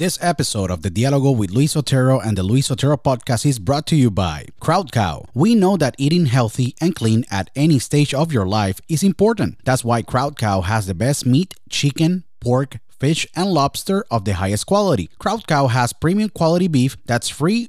This 0.00 0.18
episode 0.22 0.70
of 0.70 0.80
the 0.80 0.90
Dialogo 0.90 1.36
with 1.36 1.50
Luis 1.50 1.76
Otero 1.76 2.20
and 2.20 2.34
the 2.34 2.42
Luis 2.42 2.70
Otero 2.70 2.96
podcast 2.96 3.44
is 3.44 3.58
brought 3.58 3.86
to 3.88 3.96
you 3.96 4.10
by 4.10 4.46
Crowd 4.58 4.92
Cow. 4.92 5.26
We 5.34 5.54
know 5.54 5.76
that 5.76 5.94
eating 5.98 6.24
healthy 6.24 6.74
and 6.80 6.94
clean 6.94 7.26
at 7.30 7.50
any 7.54 7.78
stage 7.78 8.14
of 8.14 8.32
your 8.32 8.46
life 8.46 8.80
is 8.88 9.02
important. 9.02 9.58
That's 9.62 9.84
why 9.84 10.00
Crowd 10.00 10.38
Cow 10.38 10.62
has 10.62 10.86
the 10.86 10.94
best 10.94 11.26
meat, 11.26 11.52
chicken, 11.68 12.24
pork, 12.40 12.78
fish, 12.88 13.26
and 13.36 13.52
lobster 13.52 14.06
of 14.10 14.24
the 14.24 14.32
highest 14.32 14.64
quality. 14.64 15.10
Crowd 15.18 15.46
Cow 15.46 15.66
has 15.66 15.92
premium 15.92 16.30
quality 16.30 16.66
beef 16.66 16.96
that's 17.04 17.28
free 17.28 17.68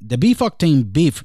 The 0.00 0.18
Beef 0.18 0.38
Octane 0.38 0.92
beef 0.92 1.24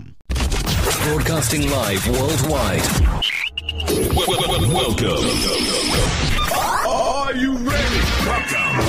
Broadcasting 1.03 1.69
live 1.69 2.07
worldwide. 2.07 2.81
Welcome. 4.71 5.25
Are 6.87 7.33
you 7.33 7.57
ready? 7.57 8.01
Welcome. 8.25 8.85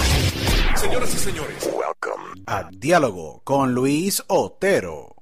Señoras 0.77 1.15
y 1.15 1.19
señores. 1.19 1.71
Welcome. 1.75 2.45
A 2.47 2.69
Diálogo 2.71 3.41
con 3.45 3.75
Luis 3.75 4.23
Otero. 4.29 5.17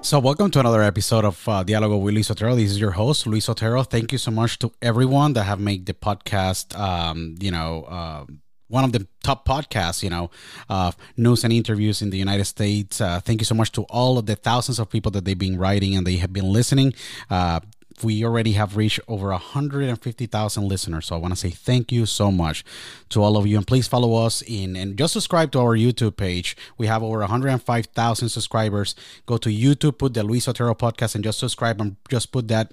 So, 0.00 0.20
welcome 0.20 0.50
to 0.52 0.60
another 0.60 0.82
episode 0.82 1.26
of 1.26 1.46
uh, 1.46 1.62
Diálogo 1.64 2.00
with 2.00 2.14
Luis 2.14 2.30
Otero. 2.30 2.56
This 2.56 2.70
is 2.70 2.80
your 2.80 2.92
host, 2.92 3.26
Luis 3.26 3.46
Otero. 3.46 3.82
Thank 3.82 4.12
you 4.12 4.16
so 4.16 4.30
much 4.30 4.58
to 4.60 4.72
everyone 4.80 5.34
that 5.34 5.44
have 5.44 5.60
made 5.60 5.84
the 5.84 5.92
podcast, 5.92 6.74
um, 6.78 7.34
you 7.38 7.50
know, 7.50 7.82
uh, 7.82 8.24
one 8.68 8.84
of 8.84 8.92
the 8.92 9.06
top 9.22 9.46
podcasts, 9.46 10.02
you 10.02 10.10
know, 10.10 10.30
uh, 10.68 10.92
news 11.16 11.44
and 11.44 11.52
interviews 11.52 12.00
in 12.02 12.10
the 12.10 12.18
United 12.18 12.44
States. 12.44 13.00
Uh, 13.00 13.20
thank 13.20 13.40
you 13.40 13.44
so 13.44 13.54
much 13.54 13.72
to 13.72 13.82
all 13.84 14.18
of 14.18 14.26
the 14.26 14.36
thousands 14.36 14.78
of 14.78 14.88
people 14.88 15.10
that 15.12 15.24
they've 15.24 15.38
been 15.38 15.58
writing 15.58 15.96
and 15.96 16.06
they 16.06 16.16
have 16.16 16.32
been 16.32 16.52
listening. 16.52 16.94
Uh, 17.30 17.60
we 18.02 18.24
already 18.24 18.52
have 18.52 18.76
reached 18.76 19.00
over 19.08 19.30
150,000 19.30 20.68
listeners. 20.68 21.06
So 21.06 21.16
I 21.16 21.18
want 21.18 21.32
to 21.32 21.36
say 21.40 21.50
thank 21.50 21.90
you 21.90 22.06
so 22.06 22.30
much 22.30 22.64
to 23.10 23.22
all 23.22 23.36
of 23.36 23.46
you. 23.46 23.56
And 23.56 23.66
please 23.66 23.88
follow 23.88 24.14
us 24.24 24.42
in 24.42 24.76
and 24.76 24.96
just 24.96 25.12
subscribe 25.12 25.52
to 25.52 25.60
our 25.60 25.76
YouTube 25.76 26.16
page. 26.16 26.56
We 26.76 26.86
have 26.86 27.02
over 27.02 27.18
105,000 27.18 28.28
subscribers. 28.28 28.94
Go 29.26 29.36
to 29.38 29.48
YouTube, 29.48 29.98
put 29.98 30.14
the 30.14 30.22
Luis 30.22 30.48
Otero 30.48 30.74
podcast, 30.74 31.14
and 31.14 31.24
just 31.24 31.38
subscribe 31.38 31.80
and 31.80 31.96
just 32.08 32.32
put 32.32 32.48
that 32.48 32.72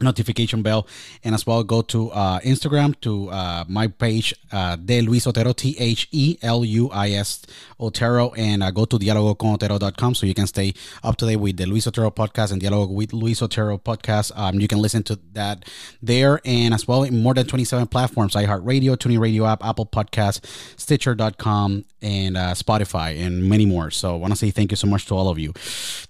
notification 0.00 0.62
bell 0.62 0.86
and 1.24 1.34
as 1.34 1.46
well 1.46 1.62
go 1.62 1.82
to 1.82 2.10
uh, 2.10 2.38
instagram 2.40 2.98
to 3.00 3.28
uh, 3.30 3.64
my 3.68 3.86
page 3.86 4.34
uh, 4.52 4.76
de 4.76 5.00
luis 5.02 5.26
otero 5.26 5.52
t-h-e-l-u-i-s 5.52 7.42
otero 7.80 8.32
and 8.32 8.62
uh, 8.62 8.70
go 8.70 8.84
to 8.84 8.98
dialogoconotero.com 8.98 10.14
so 10.14 10.26
you 10.26 10.34
can 10.34 10.46
stay 10.46 10.72
up 11.02 11.16
to 11.16 11.26
date 11.26 11.36
with 11.36 11.56
the 11.56 11.66
luis 11.66 11.86
otero 11.86 12.10
podcast 12.10 12.52
and 12.52 12.62
dialogo 12.62 12.92
with 12.92 13.12
luis 13.12 13.42
otero 13.42 13.78
podcast. 13.78 14.36
Um, 14.36 14.60
you 14.60 14.68
can 14.68 14.78
listen 14.78 15.02
to 15.04 15.18
that 15.32 15.64
there 16.02 16.40
and 16.44 16.74
as 16.74 16.86
well 16.86 17.02
in 17.02 17.22
more 17.22 17.34
than 17.34 17.46
27 17.46 17.86
platforms 17.88 18.34
iheartradio 18.34 18.96
TuneIn 18.96 19.20
radio 19.20 19.46
app 19.46 19.64
apple 19.64 19.86
podcast 19.86 20.44
stitcher.com 20.78 21.84
and 22.02 22.36
uh, 22.36 22.54
spotify 22.54 23.18
and 23.24 23.48
many 23.48 23.66
more. 23.66 23.90
So 23.90 24.14
i 24.14 24.16
want 24.16 24.32
to 24.32 24.36
say 24.36 24.50
thank 24.50 24.70
you 24.70 24.76
so 24.76 24.86
much 24.86 25.06
to 25.06 25.14
all 25.14 25.28
of 25.28 25.38
you. 25.38 25.52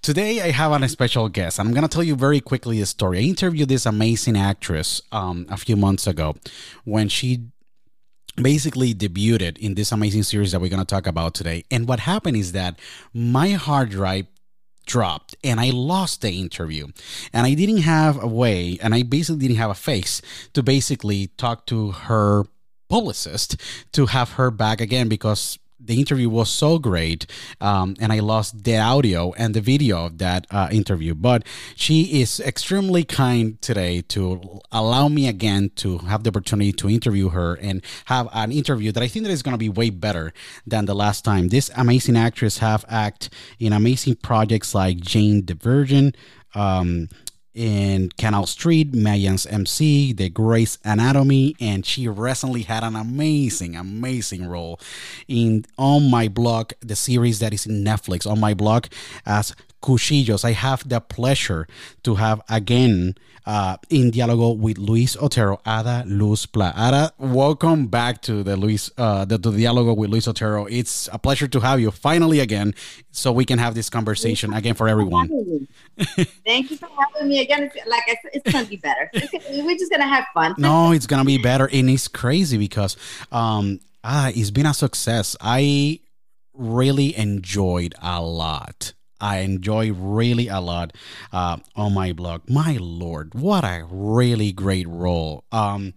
Today 0.01 0.41
i 0.41 0.51
have 0.51 0.71
a 0.71 0.87
special 0.87 1.29
guest. 1.29 1.59
I'm 1.59 1.71
going 1.71 1.81
to 1.81 1.87
tell 1.87 2.03
you 2.03 2.15
very 2.15 2.39
quickly 2.39 2.79
the 2.79 2.85
story. 2.85 3.19
I 3.19 3.21
interviewed 3.21 3.69
this 3.69 3.78
amazing 3.85 4.37
actress 4.37 5.01
um, 5.11 5.45
a 5.49 5.57
few 5.57 5.75
months 5.75 6.07
ago 6.07 6.35
when 6.85 7.09
she 7.09 7.45
basically 8.35 8.93
debuted 8.93 9.57
in 9.57 9.75
this 9.75 9.91
amazing 9.91 10.23
series 10.23 10.51
that 10.51 10.61
we're 10.61 10.69
going 10.69 10.79
to 10.79 10.85
talk 10.85 11.07
about 11.07 11.33
today. 11.33 11.65
And 11.69 11.87
what 11.87 12.01
happened 12.01 12.37
is 12.37 12.53
that 12.53 12.79
my 13.13 13.51
hard 13.51 13.89
drive 13.89 14.27
dropped 14.85 15.35
and 15.43 15.59
I 15.59 15.69
lost 15.69 16.21
the 16.21 16.31
interview. 16.31 16.87
And 17.31 17.45
I 17.45 17.53
didn't 17.53 17.83
have 17.83 18.21
a 18.21 18.27
way, 18.27 18.77
and 18.81 18.93
I 18.93 19.03
basically 19.03 19.41
didn't 19.47 19.57
have 19.57 19.69
a 19.69 19.75
face 19.75 20.21
to 20.53 20.63
basically 20.63 21.27
talk 21.37 21.65
to 21.67 21.91
her 21.91 22.43
publicist 22.89 23.55
to 23.93 24.07
have 24.07 24.31
her 24.31 24.49
back 24.49 24.81
again 24.81 25.07
because 25.07 25.59
the 25.79 25.97
interview 25.97 26.29
was 26.29 26.49
so 26.49 26.77
great, 26.77 27.25
um, 27.61 27.95
and 27.99 28.11
I 28.11 28.19
lost 28.19 28.63
the 28.63 28.77
audio 28.77 29.33
and 29.33 29.53
the 29.53 29.61
video 29.61 30.05
of 30.05 30.17
that 30.19 30.45
uh, 30.51 30.67
interview. 30.71 31.15
But 31.15 31.45
she 31.75 32.21
is 32.21 32.39
extremely 32.39 33.03
kind 33.03 33.61
today 33.61 34.01
to 34.09 34.61
allow 34.71 35.07
me 35.07 35.27
again 35.27 35.71
to 35.77 35.99
have 35.99 36.23
the 36.23 36.29
opportunity 36.29 36.71
to 36.73 36.89
interview 36.89 37.29
her 37.29 37.55
and 37.55 37.81
have 38.05 38.27
an 38.33 38.51
interview 38.51 38.91
that 38.91 39.03
I 39.03 39.07
think 39.07 39.25
that 39.25 39.31
is 39.31 39.41
going 39.41 39.53
to 39.53 39.59
be 39.59 39.69
way 39.69 39.89
better 39.89 40.33
than 40.65 40.85
the 40.85 40.95
last 40.95 41.23
time. 41.23 41.49
This 41.49 41.71
amazing 41.75 42.17
actress 42.17 42.59
have 42.59 42.85
act 42.89 43.29
in 43.59 43.73
amazing 43.73 44.15
projects 44.15 44.75
like 44.75 44.99
Jane 44.99 45.45
the 45.45 45.55
Virgin. 45.55 46.13
Um, 46.55 47.09
in 47.53 48.09
Canal 48.17 48.45
Street, 48.45 48.91
Mayans 48.91 49.51
MC, 49.51 50.13
The 50.13 50.29
Grey's 50.29 50.77
Anatomy, 50.83 51.55
and 51.59 51.85
she 51.85 52.07
recently 52.07 52.63
had 52.63 52.83
an 52.83 52.95
amazing, 52.95 53.75
amazing 53.75 54.47
role 54.47 54.79
in 55.27 55.65
On 55.77 56.09
My 56.09 56.27
Block, 56.27 56.73
the 56.81 56.95
series 56.95 57.39
that 57.39 57.53
is 57.53 57.65
in 57.65 57.83
Netflix, 57.83 58.29
On 58.29 58.39
My 58.39 58.53
Block, 58.53 58.89
as 59.25 59.55
Cuchillos. 59.81 60.43
I 60.43 60.51
have 60.51 60.87
the 60.87 60.99
pleasure 61.01 61.67
to 62.03 62.15
have 62.15 62.41
again 62.49 63.15
uh, 63.45 63.77
in 63.89 64.11
dialogo 64.11 64.55
with 64.57 64.77
Luis 64.77 65.17
Otero, 65.17 65.59
Ada 65.65 66.03
Luz 66.05 66.45
Pla. 66.45 66.71
Ada, 66.77 67.11
welcome 67.17 67.87
back 67.87 68.21
to 68.21 68.43
the 68.43 68.55
Luis, 68.55 68.91
uh, 68.97 69.25
the, 69.25 69.37
the 69.37 69.49
dialogo 69.49 69.95
with 69.97 70.11
Luis 70.11 70.27
Otero. 70.27 70.65
It's 70.65 71.09
a 71.11 71.17
pleasure 71.17 71.47
to 71.47 71.59
have 71.59 71.79
you 71.79 71.89
finally 71.91 72.39
again, 72.39 72.75
so 73.11 73.31
we 73.31 73.45
can 73.45 73.57
have 73.57 73.73
this 73.73 73.89
conversation 73.89 74.53
again 74.53 74.75
for 74.75 74.87
everyone. 74.87 75.67
Thank 76.45 76.71
you 76.71 76.77
for 76.77 76.89
having 76.97 77.29
me 77.29 77.41
again. 77.41 77.71
Like 77.87 78.03
I 78.07 78.17
said, 78.21 78.31
it's 78.33 78.51
gonna 78.51 78.65
be 78.65 78.77
better. 78.77 79.09
We're 79.13 79.77
just 79.77 79.91
gonna 79.91 80.07
have 80.07 80.25
fun. 80.33 80.55
no, 80.57 80.91
it's 80.91 81.07
gonna 81.07 81.25
be 81.25 81.37
better, 81.37 81.67
and 81.71 81.89
it's 81.89 82.07
crazy 82.07 82.57
because 82.57 82.97
um, 83.31 83.79
ah, 84.03 84.31
it's 84.33 84.51
been 84.51 84.67
a 84.67 84.73
success. 84.73 85.35
I 85.41 86.01
really 86.53 87.17
enjoyed 87.17 87.95
a 88.01 88.21
lot 88.21 88.93
I 89.19 89.39
enjoy 89.39 89.91
really 89.91 90.47
a 90.47 90.59
lot 90.59 90.95
uh, 91.31 91.57
On 91.75 91.93
My 91.93 92.13
Block. 92.13 92.49
My 92.49 92.77
lord, 92.79 93.33
what 93.33 93.63
a 93.63 93.85
really 93.89 94.51
great 94.51 94.87
role. 94.87 95.43
Um, 95.51 95.93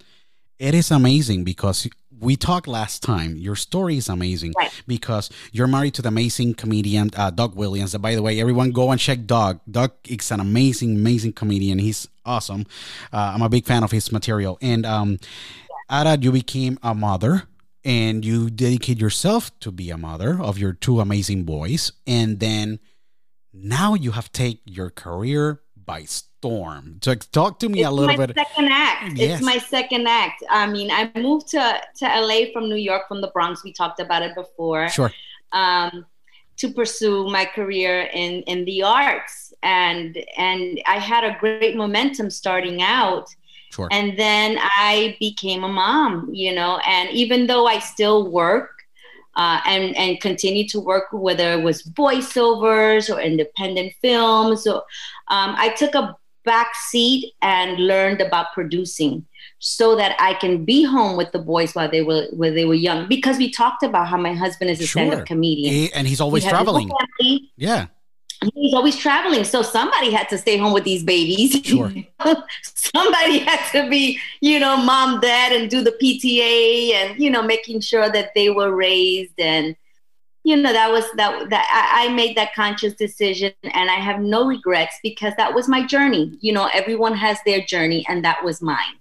it 0.58 0.74
is 0.74 0.90
amazing 0.90 1.44
because 1.44 1.88
we 2.22 2.36
talked 2.36 2.68
last 2.68 3.02
time. 3.02 3.36
Your 3.36 3.56
story 3.56 3.96
is 3.96 4.08
amazing 4.08 4.54
right. 4.56 4.70
because 4.86 5.28
you're 5.50 5.66
married 5.66 5.94
to 5.94 6.02
the 6.02 6.08
amazing 6.08 6.54
comedian 6.54 7.10
uh, 7.16 7.30
Doug 7.30 7.56
Williams. 7.56 7.94
And 7.94 8.02
by 8.02 8.14
the 8.14 8.22
way, 8.22 8.40
everyone 8.40 8.70
go 8.70 8.92
and 8.92 9.00
check 9.00 9.26
Doug. 9.26 9.60
Doug 9.68 9.92
is 10.06 10.30
an 10.30 10.38
amazing, 10.38 10.96
amazing 10.96 11.32
comedian. 11.32 11.80
He's 11.80 12.06
awesome. 12.24 12.64
Uh, 13.12 13.32
I'm 13.34 13.42
a 13.42 13.48
big 13.48 13.66
fan 13.66 13.82
of 13.82 13.90
his 13.90 14.12
material. 14.12 14.56
And 14.62 14.86
um, 14.86 15.18
Ada, 15.90 16.18
you 16.20 16.30
became 16.30 16.78
a 16.82 16.94
mother 16.94 17.48
and 17.84 18.24
you 18.24 18.50
dedicate 18.50 19.00
yourself 19.00 19.58
to 19.58 19.72
be 19.72 19.90
a 19.90 19.98
mother 19.98 20.40
of 20.40 20.58
your 20.58 20.72
two 20.72 21.00
amazing 21.00 21.42
boys. 21.42 21.90
And 22.06 22.38
then 22.38 22.78
now 23.52 23.94
you 23.94 24.12
have 24.12 24.32
taken 24.32 24.60
your 24.64 24.90
career 24.90 25.60
by 25.84 26.04
storm. 26.04 26.98
So 27.02 27.14
talk 27.14 27.58
to 27.60 27.68
me 27.68 27.80
it's 27.80 27.88
a 27.88 27.90
little 27.90 28.16
my 28.16 28.26
bit. 28.26 28.36
Second 28.36 28.68
act. 28.70 29.16
Yes. 29.16 29.38
It's 29.38 29.46
my 29.46 29.58
second 29.58 30.06
act. 30.06 30.42
I 30.50 30.66
mean, 30.66 30.90
I 30.90 31.10
moved 31.16 31.48
to 31.48 31.80
to 31.98 32.04
LA 32.04 32.52
from 32.52 32.68
New 32.68 32.76
York, 32.76 33.08
from 33.08 33.20
the 33.20 33.28
Bronx. 33.28 33.62
We 33.64 33.72
talked 33.72 34.00
about 34.00 34.22
it 34.22 34.34
before. 34.34 34.88
Sure. 34.88 35.12
Um, 35.52 36.06
to 36.58 36.72
pursue 36.72 37.28
my 37.28 37.44
career 37.44 38.08
in 38.12 38.42
in 38.42 38.64
the 38.64 38.82
arts, 38.82 39.52
and 39.62 40.16
and 40.36 40.80
I 40.86 40.98
had 40.98 41.24
a 41.24 41.36
great 41.40 41.76
momentum 41.76 42.30
starting 42.30 42.82
out. 42.82 43.28
Sure. 43.70 43.88
And 43.90 44.18
then 44.18 44.58
I 44.60 45.16
became 45.18 45.64
a 45.64 45.68
mom, 45.68 46.28
you 46.30 46.54
know, 46.54 46.78
and 46.86 47.08
even 47.08 47.46
though 47.46 47.66
I 47.66 47.78
still 47.78 48.30
work 48.30 48.81
uh, 49.36 49.60
and 49.66 49.96
and 49.96 50.20
continue 50.20 50.66
to 50.68 50.80
work 50.80 51.04
whether 51.12 51.52
it 51.52 51.62
was 51.62 51.82
voiceovers 51.82 53.14
or 53.14 53.20
independent 53.20 53.92
films. 54.00 54.64
So 54.64 54.76
um, 55.28 55.54
I 55.56 55.70
took 55.70 55.94
a 55.94 56.16
back 56.44 56.74
seat 56.74 57.32
and 57.40 57.78
learned 57.78 58.20
about 58.20 58.52
producing 58.52 59.24
so 59.58 59.94
that 59.94 60.16
I 60.18 60.34
can 60.34 60.64
be 60.64 60.82
home 60.82 61.16
with 61.16 61.30
the 61.30 61.38
boys 61.38 61.72
while 61.72 61.88
they 61.88 62.02
were 62.02 62.26
while 62.32 62.52
they 62.52 62.64
were 62.64 62.74
young. 62.74 63.08
Because 63.08 63.38
we 63.38 63.50
talked 63.50 63.82
about 63.82 64.08
how 64.08 64.16
my 64.16 64.34
husband 64.34 64.70
is 64.70 64.80
a 64.80 64.86
sure. 64.86 65.02
stand-up 65.02 65.26
comedian, 65.26 65.72
he, 65.72 65.92
and 65.92 66.06
he's 66.06 66.20
always 66.20 66.42
he 66.42 66.50
traveling. 66.50 66.90
Yeah, 67.56 67.86
he's 68.54 68.74
always 68.74 68.96
traveling. 68.96 69.44
So 69.44 69.62
somebody 69.62 70.10
had 70.10 70.28
to 70.30 70.38
stay 70.38 70.56
home 70.56 70.72
with 70.72 70.84
these 70.84 71.02
babies. 71.02 71.60
Sure. 71.64 71.92
somebody 72.62 73.38
had 73.38 73.70
to 73.72 73.88
be, 73.88 74.18
you 74.40 74.58
know, 74.58 74.76
mom, 74.76 75.20
dad, 75.20 75.52
and 75.52 75.70
do 75.70 75.82
the 75.82 75.92
PTA 75.92 76.92
and, 76.94 77.20
you 77.20 77.30
know, 77.30 77.42
making 77.42 77.80
sure 77.80 78.10
that 78.10 78.34
they 78.34 78.50
were 78.50 78.74
raised. 78.74 79.38
And, 79.38 79.76
you 80.44 80.56
know, 80.56 80.72
that 80.72 80.90
was 80.90 81.04
that, 81.16 81.50
that 81.50 81.68
I, 81.72 82.06
I 82.06 82.14
made 82.14 82.36
that 82.36 82.54
conscious 82.54 82.94
decision 82.94 83.52
and 83.62 83.90
I 83.90 83.94
have 83.94 84.20
no 84.20 84.46
regrets 84.46 84.96
because 85.02 85.32
that 85.36 85.54
was 85.54 85.68
my 85.68 85.86
journey. 85.86 86.36
You 86.40 86.52
know, 86.52 86.68
everyone 86.74 87.14
has 87.14 87.38
their 87.46 87.62
journey 87.62 88.04
and 88.08 88.24
that 88.24 88.42
was 88.44 88.60
mine. 88.60 88.96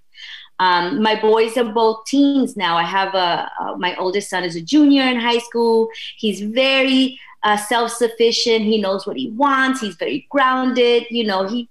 Um, 0.59 1.01
my 1.01 1.19
boys 1.19 1.57
are 1.57 1.73
both 1.73 2.05
teens 2.05 2.55
now. 2.55 2.77
I 2.77 2.83
have 2.83 3.15
a, 3.15 3.51
uh, 3.59 3.75
my 3.77 3.95
oldest 3.95 4.29
son 4.29 4.43
is 4.43 4.55
a 4.55 4.61
junior 4.61 5.01
in 5.01 5.19
high 5.19 5.39
school. 5.39 5.89
He's 6.17 6.41
very 6.41 7.19
uh, 7.43 7.57
self-sufficient. 7.57 8.65
He 8.65 8.79
knows 8.79 9.07
what 9.07 9.17
he 9.17 9.31
wants. 9.31 9.81
He's 9.81 9.95
very 9.95 10.27
grounded. 10.29 11.05
You 11.09 11.25
know, 11.25 11.47
he, 11.47 11.69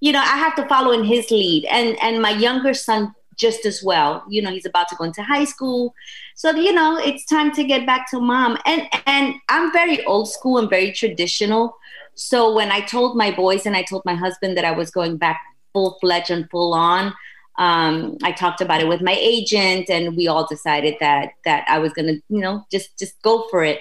you 0.00 0.12
know, 0.12 0.20
I 0.20 0.36
have 0.36 0.54
to 0.56 0.66
follow 0.66 0.92
in 0.92 1.04
his 1.04 1.30
lead. 1.30 1.64
And 1.66 1.96
and 2.02 2.20
my 2.20 2.30
younger 2.30 2.74
son 2.74 3.14
just 3.36 3.64
as 3.64 3.82
well. 3.82 4.22
You 4.28 4.42
know, 4.42 4.50
he's 4.50 4.66
about 4.66 4.88
to 4.88 4.96
go 4.96 5.04
into 5.04 5.22
high 5.22 5.44
school, 5.44 5.94
so 6.34 6.50
you 6.50 6.72
know, 6.72 6.98
it's 6.98 7.24
time 7.24 7.52
to 7.52 7.64
get 7.64 7.86
back 7.86 8.10
to 8.10 8.20
mom. 8.20 8.58
And 8.66 8.82
and 9.06 9.34
I'm 9.48 9.72
very 9.72 10.04
old 10.04 10.30
school 10.30 10.58
and 10.58 10.68
very 10.68 10.92
traditional. 10.92 11.76
So 12.14 12.54
when 12.54 12.70
I 12.70 12.80
told 12.80 13.16
my 13.16 13.30
boys 13.30 13.64
and 13.64 13.76
I 13.76 13.82
told 13.82 14.02
my 14.04 14.14
husband 14.14 14.56
that 14.58 14.64
I 14.64 14.72
was 14.72 14.90
going 14.90 15.16
back 15.16 15.40
full 15.72 15.98
fledged 16.00 16.30
and 16.30 16.48
full 16.50 16.74
on. 16.74 17.14
Um, 17.58 18.16
I 18.22 18.32
talked 18.32 18.60
about 18.60 18.80
it 18.80 18.88
with 18.88 19.02
my 19.02 19.16
agent, 19.18 19.90
and 19.90 20.16
we 20.16 20.28
all 20.28 20.46
decided 20.46 20.96
that 21.00 21.32
that 21.44 21.64
I 21.68 21.78
was 21.78 21.92
gonna, 21.92 22.14
you 22.28 22.40
know, 22.40 22.64
just 22.70 22.98
just 22.98 23.20
go 23.22 23.46
for 23.50 23.64
it 23.64 23.80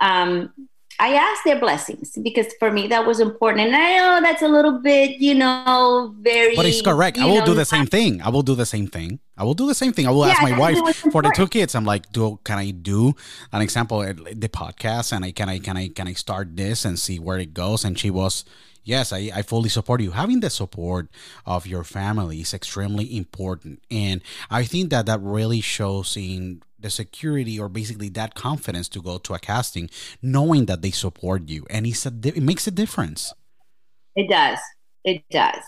um, 0.00 0.52
I 0.98 1.14
asked 1.14 1.42
their 1.44 1.58
blessings 1.58 2.16
because 2.22 2.46
for 2.60 2.70
me 2.70 2.86
that 2.88 3.04
was 3.04 3.18
important. 3.18 3.66
And 3.66 3.74
I 3.74 3.96
know 3.96 4.20
that's 4.22 4.42
a 4.42 4.48
little 4.48 4.78
bit, 4.78 5.18
you 5.18 5.34
know, 5.34 6.14
very. 6.20 6.54
But 6.54 6.66
it's 6.66 6.82
correct. 6.82 7.18
I 7.18 7.26
will 7.26 7.40
know, 7.40 7.46
do 7.46 7.54
the 7.54 7.64
same 7.64 7.86
thing. 7.86 8.22
I 8.22 8.28
will 8.28 8.42
do 8.42 8.54
the 8.54 8.66
same 8.66 8.86
thing. 8.86 9.18
I 9.36 9.42
will 9.42 9.54
do 9.54 9.66
the 9.66 9.74
same 9.74 9.92
thing. 9.92 10.06
I 10.06 10.10
will 10.10 10.24
yeah, 10.26 10.34
ask 10.34 10.42
my 10.42 10.56
wife 10.56 10.96
for 11.10 11.22
the 11.22 11.32
two 11.34 11.48
kids. 11.48 11.74
I'm 11.74 11.84
like, 11.84 12.12
do 12.12 12.38
can 12.44 12.58
I 12.58 12.70
do 12.70 13.14
an 13.52 13.60
example 13.60 14.00
the 14.02 14.48
podcast 14.48 15.12
and 15.12 15.24
I 15.24 15.32
can 15.32 15.48
I 15.48 15.58
can 15.58 15.76
I 15.76 15.88
can 15.88 16.06
I 16.06 16.12
start 16.12 16.56
this 16.56 16.84
and 16.84 16.98
see 16.98 17.18
where 17.18 17.38
it 17.38 17.54
goes? 17.54 17.84
And 17.84 17.98
she 17.98 18.10
was, 18.10 18.44
yes, 18.84 19.12
I, 19.12 19.30
I 19.34 19.42
fully 19.42 19.70
support 19.70 20.00
you. 20.00 20.12
Having 20.12 20.40
the 20.40 20.50
support 20.50 21.08
of 21.44 21.66
your 21.66 21.82
family 21.82 22.40
is 22.40 22.54
extremely 22.54 23.16
important, 23.16 23.82
and 23.90 24.20
I 24.48 24.62
think 24.62 24.90
that 24.90 25.06
that 25.06 25.20
really 25.20 25.60
shows 25.60 26.16
in 26.16 26.62
the 26.84 26.90
security 26.90 27.58
or 27.58 27.68
basically 27.68 28.10
that 28.10 28.34
confidence 28.34 28.88
to 28.90 29.00
go 29.00 29.16
to 29.16 29.32
a 29.32 29.38
casting 29.38 29.88
knowing 30.20 30.66
that 30.66 30.82
they 30.82 30.90
support 30.90 31.48
you. 31.48 31.66
And 31.70 31.86
it's 31.86 32.04
a, 32.04 32.12
it 32.22 32.42
makes 32.42 32.66
a 32.66 32.70
difference. 32.70 33.32
It 34.14 34.28
does. 34.28 34.58
It 35.02 35.24
does. 35.30 35.64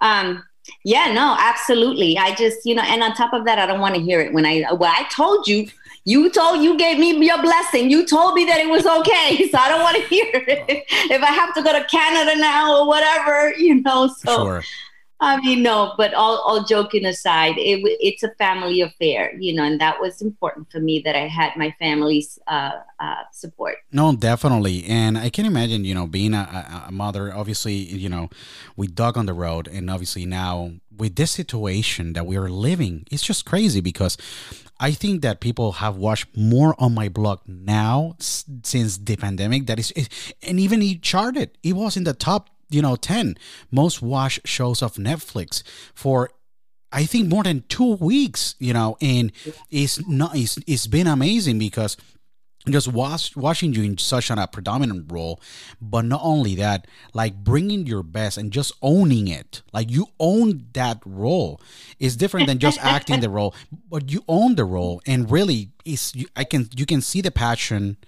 Um 0.00 0.42
yeah 0.82 1.12
no 1.12 1.36
absolutely. 1.38 2.16
I 2.16 2.34
just 2.34 2.64
you 2.64 2.74
know 2.74 2.82
and 2.82 3.02
on 3.02 3.14
top 3.14 3.34
of 3.34 3.44
that 3.44 3.58
i 3.58 3.66
don't 3.66 3.80
want 3.80 3.94
to 3.94 4.00
hear 4.00 4.20
it 4.20 4.32
when 4.32 4.46
i 4.46 4.64
well 4.72 4.92
i 4.92 5.04
told 5.10 5.46
you. 5.46 5.68
You 6.06 6.30
told 6.30 6.62
you 6.62 6.76
gave 6.76 6.98
me 6.98 7.16
your 7.24 7.40
blessing. 7.40 7.90
You 7.90 8.04
told 8.04 8.34
me 8.34 8.44
that 8.44 8.58
it 8.58 8.68
was 8.68 8.84
okay 8.84 9.48
so 9.50 9.58
i 9.58 9.68
don't 9.68 9.82
want 9.82 9.96
to 9.98 10.02
hear 10.04 10.30
it. 10.32 10.84
If 10.88 11.22
i 11.22 11.32
have 11.40 11.54
to 11.54 11.62
go 11.62 11.72
to 11.78 11.84
canada 11.84 12.38
now 12.40 12.80
or 12.80 12.86
whatever 12.86 13.52
you 13.58 13.82
know 13.82 14.08
so 14.08 14.44
sure. 14.44 14.62
I 15.24 15.40
mean, 15.40 15.62
no, 15.62 15.94
but 15.96 16.12
all, 16.12 16.38
all 16.40 16.64
joking 16.64 17.06
aside, 17.06 17.56
it, 17.56 17.80
it's 18.00 18.22
a 18.22 18.30
family 18.34 18.82
affair, 18.82 19.34
you 19.38 19.54
know, 19.54 19.64
and 19.64 19.80
that 19.80 19.98
was 19.98 20.20
important 20.20 20.70
for 20.70 20.80
me 20.80 21.00
that 21.04 21.16
I 21.16 21.28
had 21.28 21.56
my 21.56 21.74
family's 21.78 22.38
uh, 22.46 22.72
uh, 23.00 23.22
support. 23.32 23.76
No, 23.90 24.14
definitely. 24.14 24.84
And 24.84 25.16
I 25.16 25.30
can 25.30 25.46
imagine, 25.46 25.86
you 25.86 25.94
know, 25.94 26.06
being 26.06 26.34
a, 26.34 26.84
a, 26.88 26.92
mother, 26.92 27.34
obviously, 27.34 27.72
you 27.74 28.10
know, 28.10 28.28
we 28.76 28.86
Doug 28.86 29.16
on 29.16 29.24
the 29.24 29.32
road. 29.32 29.66
And 29.66 29.90
obviously 29.90 30.26
now 30.26 30.72
with 30.94 31.16
this 31.16 31.30
situation 31.30 32.12
that 32.12 32.26
we 32.26 32.36
are 32.36 32.50
living, 32.50 33.06
it's 33.10 33.22
just 33.22 33.46
crazy 33.46 33.80
because 33.80 34.18
I 34.78 34.90
think 34.90 35.22
that 35.22 35.40
people 35.40 35.72
have 35.72 35.96
watched 35.96 36.36
more 36.36 36.74
On 36.78 36.94
My 36.94 37.08
Block 37.08 37.48
now 37.48 38.16
since 38.18 38.98
the 38.98 39.16
pandemic 39.16 39.66
that 39.66 39.78
is, 39.78 39.92
and 40.42 40.60
even 40.60 40.82
it 40.82 41.00
charted. 41.00 41.56
It 41.62 41.74
was 41.74 41.96
in 41.96 42.04
the 42.04 42.12
top 42.12 42.50
you 42.70 42.82
know 42.82 42.96
10 42.96 43.36
most 43.70 44.02
watched 44.02 44.46
shows 44.46 44.82
of 44.82 44.94
Netflix 44.94 45.62
for 45.94 46.30
I 46.94 47.06
think 47.06 47.28
more 47.28 47.42
than 47.42 47.64
two 47.68 47.96
weeks, 47.96 48.54
you 48.60 48.72
know, 48.72 48.96
and 49.02 49.32
it's 49.68 50.06
not 50.06 50.36
it's, 50.36 50.58
it's 50.68 50.86
been 50.86 51.08
amazing 51.08 51.58
because 51.58 51.96
just 52.70 52.88
watch, 52.88 53.36
watching 53.36 53.74
you 53.74 53.82
in 53.82 53.98
such 53.98 54.30
a 54.30 54.48
predominant 54.50 55.10
role 55.12 55.40
but 55.82 56.04
not 56.04 56.20
only 56.22 56.54
that 56.54 56.86
like 57.12 57.34
bringing 57.36 57.86
your 57.86 58.02
best 58.02 58.38
and 58.38 58.52
just 58.52 58.72
owning 58.80 59.28
it 59.28 59.62
like 59.72 59.90
you 59.90 60.06
own 60.18 60.64
that 60.72 60.98
role 61.04 61.60
is 61.98 62.16
different 62.16 62.46
than 62.46 62.58
just 62.58 62.78
acting 62.82 63.20
the 63.20 63.28
role 63.28 63.54
but 63.90 64.10
you 64.10 64.24
own 64.28 64.54
the 64.54 64.64
role 64.64 65.02
and 65.06 65.30
really 65.30 65.72
is 65.84 66.14
i 66.36 66.44
can 66.44 66.68
you 66.74 66.86
can 66.86 67.02
see 67.02 67.20
the 67.20 67.30
passion 67.30 67.98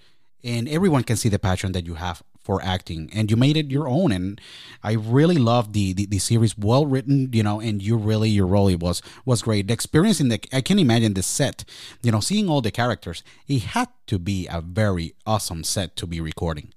and 0.42 0.68
everyone 0.68 1.02
can 1.02 1.16
see 1.16 1.28
the 1.28 1.38
passion 1.38 1.72
that 1.72 1.84
you 1.84 1.94
have 1.94 2.22
for 2.46 2.62
acting 2.62 3.10
and 3.12 3.28
you 3.28 3.36
made 3.36 3.56
it 3.56 3.72
your 3.72 3.88
own 3.88 4.12
and 4.12 4.40
i 4.84 4.92
really 4.92 5.34
loved 5.34 5.72
the, 5.72 5.92
the 5.92 6.06
the, 6.06 6.20
series. 6.20 6.56
Well 6.56 6.86
written 6.86 7.16
you 7.32 7.42
know 7.42 7.58
and 7.60 7.82
you 7.82 7.96
really 7.96 8.30
your 8.30 8.46
role 8.46 8.68
it 8.68 8.80
was 8.80 9.02
was 9.24 9.42
great. 9.42 9.66
The 9.66 9.74
experience 9.74 10.20
in 10.20 10.28
the 10.28 10.38
i 10.52 10.60
can 10.60 10.78
imagine 10.78 11.14
the 11.14 11.24
set 11.24 11.64
you 12.04 12.12
know 12.12 12.20
seeing 12.20 12.48
all 12.48 12.62
the 12.62 12.70
characters 12.70 13.24
it 13.48 13.62
had 13.74 13.88
to 14.06 14.16
be 14.30 14.38
a 14.58 14.60
very 14.60 15.06
awesome 15.26 15.64
set 15.64 15.96
to 15.96 16.06
be 16.06 16.20
recording. 16.20 16.72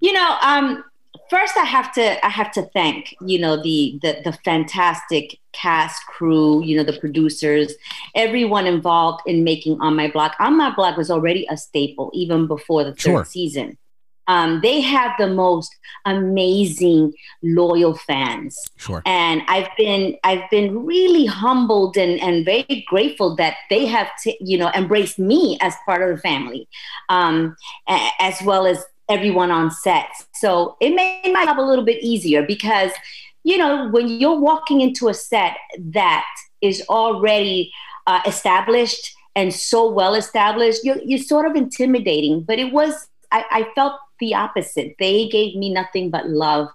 You 0.00 0.14
know 0.18 0.30
um 0.40 0.84
first 1.30 1.56
i 1.56 1.64
have 1.76 1.92
to 1.98 2.06
i 2.26 2.30
have 2.40 2.50
to 2.52 2.62
thank 2.78 3.14
you 3.20 3.38
know 3.38 3.54
the 3.62 3.98
the, 4.02 4.12
the 4.24 4.32
fantastic 4.48 5.38
cast 5.52 6.04
crew 6.06 6.62
you 6.64 6.76
know 6.76 6.82
the 6.82 6.98
producers 6.98 7.74
everyone 8.14 8.66
involved 8.66 9.20
in 9.26 9.44
making 9.44 9.80
on 9.80 9.94
my 9.94 10.08
block. 10.10 10.34
On 10.40 10.56
my 10.56 10.74
block 10.74 10.96
was 10.96 11.10
already 11.10 11.46
a 11.50 11.56
staple 11.56 12.10
even 12.14 12.46
before 12.46 12.84
the 12.84 12.92
third 12.92 13.00
sure. 13.00 13.24
season 13.24 13.76
um, 14.26 14.60
they 14.62 14.80
have 14.80 15.12
the 15.18 15.26
most 15.26 15.74
amazing 16.06 17.12
loyal 17.42 17.94
fans. 17.94 18.58
Sure. 18.76 19.02
And 19.06 19.42
i've 19.48 19.68
been 19.76 20.16
i've 20.24 20.48
been 20.50 20.84
really 20.84 21.26
humbled 21.26 21.96
and, 21.96 22.20
and 22.20 22.44
very 22.44 22.84
grateful 22.88 23.34
that 23.36 23.56
they 23.70 23.86
have 23.86 24.08
t- 24.22 24.36
you 24.40 24.58
know 24.58 24.70
embraced 24.74 25.18
me 25.18 25.58
as 25.60 25.74
part 25.86 26.02
of 26.02 26.14
the 26.14 26.20
family 26.20 26.68
um, 27.08 27.56
a- 27.88 28.10
as 28.20 28.40
well 28.44 28.66
as 28.66 28.84
everyone 29.08 29.50
on 29.50 29.70
set. 29.70 30.08
So 30.32 30.76
it 30.80 30.94
made 30.94 31.32
my 31.32 31.44
job 31.44 31.58
a 31.58 31.62
little 31.62 31.84
bit 31.84 32.02
easier 32.02 32.42
because 32.42 32.92
you 33.42 33.58
know 33.58 33.88
when 33.90 34.08
you're 34.08 34.38
walking 34.38 34.80
into 34.80 35.08
a 35.08 35.14
set 35.14 35.56
that 35.78 36.24
is 36.60 36.82
already 36.88 37.70
uh, 38.06 38.20
established 38.26 39.14
and 39.36 39.52
so 39.52 39.90
well 39.90 40.14
established 40.14 40.84
you're, 40.84 40.98
you're 41.04 41.18
sort 41.18 41.46
of 41.46 41.56
intimidating. 41.56 42.42
But 42.42 42.58
it 42.58 42.72
was 42.72 43.08
I, 43.32 43.44
I 43.50 43.66
felt 43.74 43.94
the 44.24 44.34
opposite. 44.34 44.96
They 44.98 45.28
gave 45.28 45.54
me 45.54 45.72
nothing 45.72 46.10
but 46.10 46.28
love. 46.28 46.68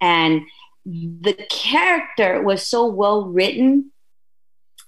And 0.00 0.42
the 0.84 1.34
character 1.48 2.42
was 2.42 2.66
so 2.66 2.86
well 2.86 3.26
written 3.26 3.92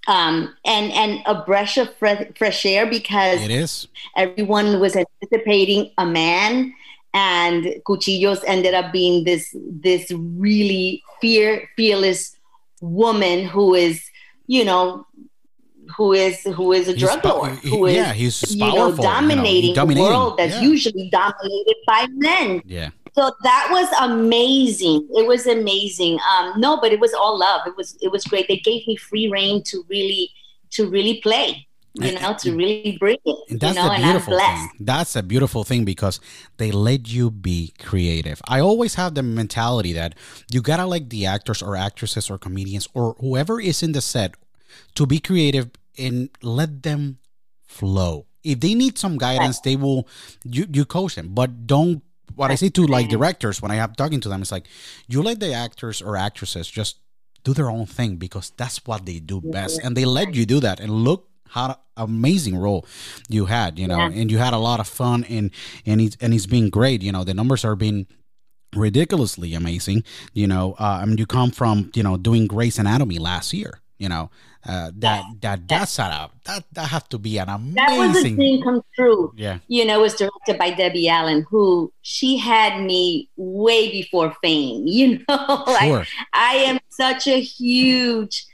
um, 0.08 0.54
and 0.64 0.90
and 0.92 1.22
a 1.26 1.44
breath 1.44 1.76
of 1.76 1.88
fresh 1.96 2.66
air 2.66 2.86
because 2.86 3.42
it 3.42 3.50
is 3.50 3.88
everyone 4.16 4.80
was 4.80 4.96
anticipating 4.96 5.92
a 5.98 6.06
man 6.06 6.72
and 7.14 7.80
Cuchillos 7.86 8.42
ended 8.46 8.74
up 8.74 8.90
being 8.90 9.24
this 9.24 9.54
this 9.54 10.10
really 10.10 11.02
fear 11.20 11.68
fearless 11.76 12.36
woman 12.80 13.44
who 13.44 13.74
is 13.74 14.02
you 14.46 14.64
know 14.64 15.06
who 15.96 16.12
is 16.12 16.42
who 16.42 16.72
is 16.72 16.88
a 16.88 16.92
he's 16.92 17.02
drug 17.02 17.24
lord, 17.24 17.52
who 17.58 17.86
is 17.86 17.96
yeah, 17.96 18.12
he's 18.12 18.54
you 18.54 18.58
know 18.58 18.94
dominating, 18.94 19.70
you 19.70 19.74
know, 19.74 19.86
the 19.86 20.00
world 20.00 20.38
that's 20.38 20.54
yeah. 20.54 20.62
usually 20.62 21.08
dominated 21.10 21.76
by 21.86 22.06
men. 22.12 22.62
Yeah. 22.64 22.90
So 23.14 23.32
that 23.42 23.68
was 23.70 23.88
amazing. 24.00 25.08
It 25.14 25.26
was 25.26 25.46
amazing. 25.46 26.18
Um, 26.30 26.60
no, 26.60 26.80
but 26.80 26.92
it 26.92 27.00
was 27.00 27.12
all 27.14 27.38
love. 27.38 27.66
It 27.66 27.76
was 27.76 27.96
it 28.00 28.12
was 28.12 28.24
great. 28.24 28.46
They 28.48 28.58
gave 28.58 28.86
me 28.86 28.96
free 28.96 29.28
reign 29.28 29.62
to 29.64 29.84
really 29.88 30.30
to 30.70 30.88
really 30.88 31.20
play 31.20 31.68
you 31.94 32.12
know, 32.12 32.34
to 32.38 32.54
really 32.54 32.96
bring 32.98 33.18
it. 33.24 33.38
And 33.50 33.60
that's 33.60 33.76
you 33.76 33.82
know, 33.82 33.90
the 33.90 34.02
beautiful 34.02 34.38
thing. 34.38 34.70
That's 34.80 35.16
a 35.16 35.22
beautiful 35.22 35.64
thing 35.64 35.84
because 35.84 36.20
they 36.56 36.70
let 36.70 37.08
you 37.08 37.30
be 37.30 37.72
creative. 37.78 38.40
I 38.46 38.60
always 38.60 38.94
have 38.94 39.14
the 39.14 39.22
mentality 39.22 39.92
that 39.94 40.14
you 40.50 40.62
gotta 40.62 40.86
like 40.86 41.08
the 41.08 41.26
actors 41.26 41.62
or 41.62 41.76
actresses 41.76 42.30
or 42.30 42.38
comedians 42.38 42.88
or 42.94 43.16
whoever 43.20 43.60
is 43.60 43.82
in 43.82 43.92
the 43.92 44.00
set 44.00 44.34
to 44.94 45.06
be 45.06 45.18
creative 45.18 45.70
and 45.98 46.30
let 46.42 46.82
them 46.82 47.18
flow. 47.66 48.26
If 48.42 48.60
they 48.60 48.74
need 48.74 48.98
some 48.98 49.18
guidance, 49.18 49.60
they 49.60 49.76
will 49.76 50.08
you 50.44 50.66
you 50.72 50.84
coach 50.84 51.14
them, 51.14 51.34
but 51.34 51.66
don't. 51.66 52.02
What 52.34 52.50
I 52.50 52.54
say 52.54 52.68
to 52.68 52.86
like 52.86 53.08
directors 53.08 53.60
when 53.60 53.72
I 53.72 53.76
have 53.76 53.96
talking 53.96 54.20
to 54.20 54.28
them 54.28 54.42
is 54.42 54.52
like, 54.52 54.66
you 55.08 55.22
let 55.22 55.40
the 55.40 55.52
actors 55.54 56.00
or 56.00 56.16
actresses 56.16 56.70
just 56.70 56.98
do 57.42 57.52
their 57.52 57.68
own 57.68 57.86
thing 57.86 58.16
because 58.16 58.52
that's 58.56 58.84
what 58.86 59.06
they 59.06 59.18
do 59.18 59.40
best, 59.40 59.80
and 59.82 59.96
they 59.96 60.04
let 60.04 60.34
you 60.34 60.46
do 60.46 60.60
that. 60.60 60.78
And 60.78 60.90
look 60.90 61.28
how 61.48 61.76
amazing 61.96 62.56
role 62.56 62.86
you 63.28 63.46
had, 63.46 63.78
you 63.78 63.88
know, 63.88 63.98
yeah. 63.98 64.10
and 64.12 64.30
you 64.30 64.38
had 64.38 64.52
a 64.52 64.58
lot 64.58 64.78
of 64.80 64.86
fun, 64.86 65.24
and 65.24 65.50
and 65.84 66.00
it's 66.00 66.16
and 66.20 66.32
it's 66.32 66.46
been 66.46 66.70
great. 66.70 67.02
You 67.02 67.12
know, 67.12 67.24
the 67.24 67.34
numbers 67.34 67.64
are 67.64 67.74
being 67.74 68.06
ridiculously 68.74 69.54
amazing. 69.54 70.04
You 70.32 70.46
know, 70.46 70.76
uh, 70.78 71.00
I 71.02 71.04
mean, 71.06 71.18
you 71.18 71.26
come 71.26 71.50
from 71.50 71.90
you 71.94 72.02
know 72.02 72.16
doing 72.16 72.46
Grey's 72.46 72.78
Anatomy 72.78 73.18
last 73.18 73.52
year 73.52 73.80
you 73.98 74.08
know 74.08 74.30
uh, 74.66 74.90
that 74.96 75.24
that 75.40 75.66
that 75.68 75.88
setup 75.88 76.34
that 76.44 76.64
that 76.72 76.88
have 76.88 77.08
to 77.08 77.18
be 77.18 77.38
an 77.38 77.48
amazing 77.48 77.74
that 77.74 77.96
was 77.96 78.24
a 78.24 78.34
dream 78.34 78.62
come 78.62 78.82
true 78.94 79.32
yeah 79.36 79.58
you 79.68 79.84
know 79.84 79.98
it 79.98 80.02
was 80.02 80.14
directed 80.14 80.58
by 80.58 80.70
debbie 80.70 81.08
allen 81.08 81.44
who 81.50 81.92
she 82.02 82.36
had 82.36 82.82
me 82.82 83.28
way 83.36 83.90
before 83.90 84.34
fame 84.42 84.82
you 84.86 85.18
know 85.28 85.64
like 85.66 85.88
sure. 85.88 86.04
i 86.32 86.54
am 86.54 86.78
such 86.88 87.26
a 87.26 87.40
huge 87.40 88.46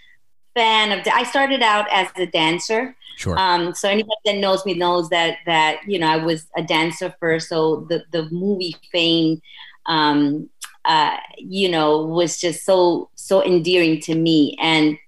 fan 0.55 0.97
of 0.97 1.07
i 1.13 1.23
started 1.23 1.63
out 1.63 1.87
as 1.91 2.09
a 2.17 2.27
dancer 2.27 2.95
Sure. 3.17 3.39
Um, 3.39 3.75
so 3.75 3.89
anybody 3.89 4.17
that 4.25 4.39
knows 4.39 4.65
me 4.67 4.75
knows 4.75 5.09
that 5.11 5.39
that 5.47 5.79
you 5.87 5.99
know 5.99 6.09
I 6.09 6.17
was 6.17 6.47
a 6.57 6.63
dancer 6.63 7.15
first. 7.21 7.49
So 7.49 7.87
the 7.89 8.05
the 8.11 8.29
movie 8.31 8.77
fame, 8.91 9.41
um, 9.87 10.49
uh, 10.85 11.17
you 11.39 11.69
know, 11.69 12.05
was 12.05 12.41
just 12.41 12.65
so 12.65 13.11
so 13.15 13.45
endearing 13.45 14.01
to 14.03 14.15
me. 14.15 14.57
And 14.61 14.99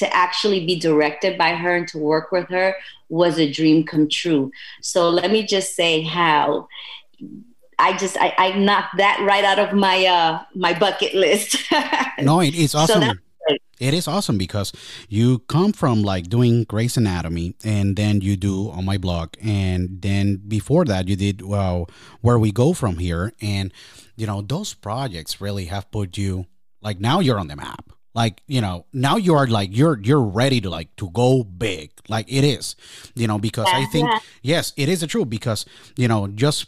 to 0.00 0.14
actually 0.14 0.66
be 0.66 0.78
directed 0.78 1.38
by 1.38 1.54
her 1.54 1.76
and 1.76 1.88
to 1.88 1.98
work 1.98 2.32
with 2.32 2.48
her 2.48 2.74
was 3.08 3.38
a 3.38 3.50
dream 3.50 3.84
come 3.84 4.08
true. 4.08 4.50
So 4.82 5.08
let 5.08 5.30
me 5.30 5.46
just 5.46 5.76
say 5.76 6.02
how 6.02 6.68
I 7.78 7.96
just 7.96 8.16
I, 8.18 8.34
I 8.36 8.58
knocked 8.58 8.98
that 8.98 9.20
right 9.22 9.44
out 9.44 9.58
of 9.58 9.72
my 9.72 10.04
uh 10.06 10.42
my 10.54 10.78
bucket 10.78 11.14
list. 11.14 11.56
no, 12.20 12.40
it 12.40 12.54
is 12.54 12.74
awesome. 12.74 13.02
So 13.02 13.12
it 13.80 13.94
is 13.94 14.06
awesome 14.06 14.36
because 14.36 14.72
you 15.08 15.38
come 15.48 15.72
from 15.72 16.02
like 16.02 16.28
doing 16.28 16.64
Grey's 16.64 16.96
Anatomy 16.96 17.54
and 17.64 17.96
then 17.96 18.20
you 18.20 18.36
do 18.36 18.70
On 18.70 18.84
My 18.84 18.98
Block 18.98 19.36
and 19.42 20.02
then 20.02 20.36
before 20.46 20.84
that 20.84 21.08
you 21.08 21.16
did 21.16 21.42
well 21.42 21.88
where 22.20 22.38
we 22.38 22.52
go 22.52 22.72
from 22.74 22.98
here 22.98 23.32
and 23.40 23.72
you 24.16 24.26
know 24.26 24.42
those 24.42 24.74
projects 24.74 25.40
really 25.40 25.64
have 25.64 25.90
put 25.90 26.18
you 26.18 26.46
like 26.82 27.00
now 27.00 27.20
you're 27.20 27.40
on 27.40 27.48
the 27.48 27.56
map 27.56 27.90
like 28.20 28.42
you 28.46 28.60
know 28.60 28.84
now 28.92 29.16
you 29.16 29.34
are 29.34 29.46
like 29.46 29.70
you're 29.72 29.98
you're 30.02 30.28
ready 30.40 30.60
to 30.60 30.68
like 30.68 30.94
to 30.96 31.08
go 31.10 31.42
big 31.42 31.90
like 32.08 32.26
it 32.28 32.44
is 32.44 32.76
you 33.14 33.26
know 33.26 33.38
because 33.38 33.66
yeah, 33.68 33.78
i 33.80 33.84
think 33.86 34.06
yeah. 34.10 34.18
yes 34.42 34.72
it 34.76 34.88
is 34.88 35.00
the 35.00 35.06
truth 35.06 35.30
because 35.30 35.64
you 35.96 36.06
know 36.06 36.28
just 36.28 36.66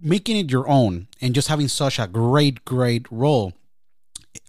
making 0.00 0.36
it 0.36 0.50
your 0.50 0.68
own 0.68 1.08
and 1.20 1.34
just 1.34 1.48
having 1.48 1.66
such 1.66 1.98
a 1.98 2.06
great 2.06 2.64
great 2.64 3.04
role 3.10 3.52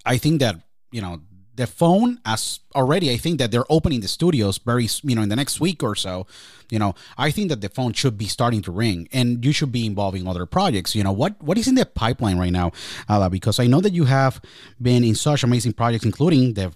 i 0.05 0.15
think 0.17 0.39
that 0.39 0.55
you 0.91 1.01
know 1.01 1.19
the 1.55 1.67
phone 1.67 2.19
as 2.25 2.59
already 2.75 3.11
i 3.11 3.17
think 3.17 3.39
that 3.39 3.51
they're 3.51 3.69
opening 3.69 4.01
the 4.01 4.07
studios 4.07 4.57
very 4.59 4.87
you 5.03 5.15
know 5.15 5.21
in 5.21 5.29
the 5.29 5.35
next 5.35 5.59
week 5.59 5.83
or 5.83 5.95
so 5.95 6.25
you 6.69 6.79
know 6.79 6.93
i 7.17 7.31
think 7.31 7.49
that 7.49 7.61
the 7.61 7.69
phone 7.69 7.93
should 7.93 8.17
be 8.17 8.25
starting 8.25 8.61
to 8.61 8.71
ring 8.71 9.07
and 9.11 9.45
you 9.45 9.51
should 9.51 9.71
be 9.71 9.85
involving 9.85 10.27
other 10.27 10.45
projects 10.45 10.95
you 10.95 11.03
know 11.03 11.11
what 11.11 11.41
what 11.41 11.57
is 11.57 11.67
in 11.67 11.75
the 11.75 11.85
pipeline 11.85 12.37
right 12.37 12.51
now 12.51 12.71
Ala? 13.09 13.29
because 13.29 13.59
i 13.59 13.67
know 13.67 13.81
that 13.81 13.93
you 13.93 14.05
have 14.05 14.41
been 14.81 15.03
in 15.03 15.15
such 15.15 15.43
amazing 15.43 15.73
projects 15.73 16.05
including 16.05 16.53
the 16.53 16.73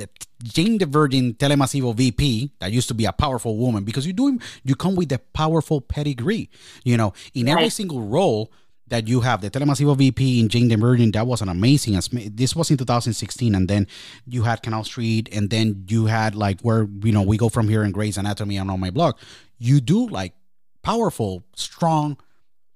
the 0.00 0.08
Jane 0.42 0.78
the 0.78 0.86
Virgin 0.86 1.34
Telemasivo 1.34 1.94
VP 1.94 2.52
that 2.58 2.72
used 2.72 2.88
to 2.88 2.94
be 2.94 3.04
a 3.04 3.12
powerful 3.12 3.58
woman 3.58 3.84
because 3.84 4.06
you 4.06 4.14
do 4.14 4.38
you 4.64 4.74
come 4.74 4.96
with 4.96 5.12
a 5.12 5.18
powerful 5.18 5.82
pedigree. 5.82 6.48
You 6.84 6.96
know, 6.96 7.12
in 7.34 7.46
right. 7.46 7.52
every 7.52 7.68
single 7.68 8.00
role 8.00 8.50
that 8.90 9.08
you 9.08 9.20
have 9.20 9.40
the 9.40 9.50
Telemasivo 9.50 9.96
VP 9.96 10.40
in 10.40 10.48
Jane 10.48 10.68
Virgin. 10.78 11.10
That 11.12 11.26
was 11.26 11.40
an 11.40 11.48
amazing. 11.48 11.94
This 12.34 12.54
was 12.54 12.70
in 12.70 12.76
2016, 12.76 13.54
and 13.54 13.68
then 13.68 13.86
you 14.26 14.42
had 14.42 14.62
Canal 14.62 14.84
Street, 14.84 15.28
and 15.32 15.48
then 15.48 15.84
you 15.88 16.06
had 16.06 16.34
like 16.34 16.60
where 16.60 16.86
you 17.02 17.12
know 17.12 17.22
we 17.22 17.36
go 17.36 17.48
from 17.48 17.68
here 17.68 17.82
in 17.82 17.92
Grey's 17.92 18.18
Anatomy 18.18 18.56
and 18.58 18.70
On 18.70 18.78
My 18.78 18.90
Block. 18.90 19.18
You 19.58 19.80
do 19.80 20.06
like 20.08 20.34
powerful, 20.82 21.44
strong 21.54 22.18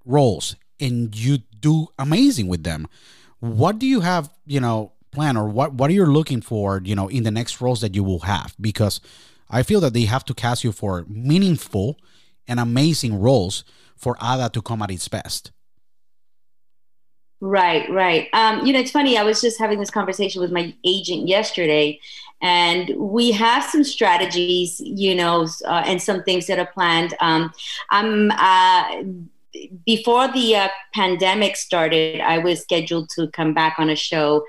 roles, 0.05 0.57
and 0.81 1.15
you 1.15 1.39
do 1.61 1.89
amazing 1.99 2.47
with 2.49 2.63
them. 2.63 2.87
What 3.41 3.79
do 3.79 3.87
you 3.87 4.01
have, 4.01 4.31
you 4.47 4.61
know, 4.61 4.93
plan 5.11 5.37
or 5.37 5.49
what 5.49 5.75
what 5.75 5.91
are 5.91 5.95
you 5.95 6.07
looking 6.07 6.41
for, 6.41 6.81
you 6.85 6.95
know, 6.95 7.09
in 7.09 7.25
the 7.25 7.31
next 7.31 7.61
roles 7.61 7.81
that 7.81 7.95
you 7.95 8.05
will 8.05 8.21
have? 8.21 8.55
Because 8.61 9.01
I 9.51 9.63
feel 9.63 9.81
that 9.81 9.93
they 9.93 10.05
have 10.05 10.25
to 10.27 10.35
cast 10.35 10.63
you 10.65 10.73
for 10.73 11.05
meaningful 11.09 11.99
and 12.47 12.61
amazing 12.61 13.19
roles 13.19 13.65
for 13.97 14.17
Ada 14.23 14.51
to 14.53 14.63
come 14.63 14.83
at 14.83 14.91
its 14.91 15.09
best. 15.09 15.51
Right, 17.47 17.87
right. 17.91 18.29
Um, 18.33 18.65
you 18.65 18.73
know, 18.73 18.79
it's 18.79 18.91
funny. 18.91 19.19
I 19.19 19.23
was 19.23 19.43
just 19.43 19.59
having 19.59 19.79
this 19.79 19.91
conversation 19.91 20.41
with 20.41 20.51
my 20.51 20.75
agent 20.83 21.29
yesterday, 21.29 22.01
and 22.41 22.91
we 22.97 23.33
have 23.33 23.65
some 23.65 23.85
strategies, 23.85 24.81
you 24.81 25.15
know, 25.15 25.47
uh, 25.67 25.83
and 25.85 26.01
some 26.01 26.23
things 26.23 26.47
that 26.47 26.59
are 26.59 26.71
planned. 26.73 27.13
Um, 27.21 27.53
I'm 27.91 28.31
uh, 28.31 29.03
before 29.85 30.33
the 30.33 30.57
uh, 30.57 30.69
pandemic 30.95 31.57
started, 31.57 32.23
I 32.23 32.39
was 32.39 32.63
scheduled 32.63 33.11
to 33.11 33.29
come 33.29 33.53
back 33.53 33.75
on 33.79 33.91
a 33.91 33.95
show, 33.95 34.47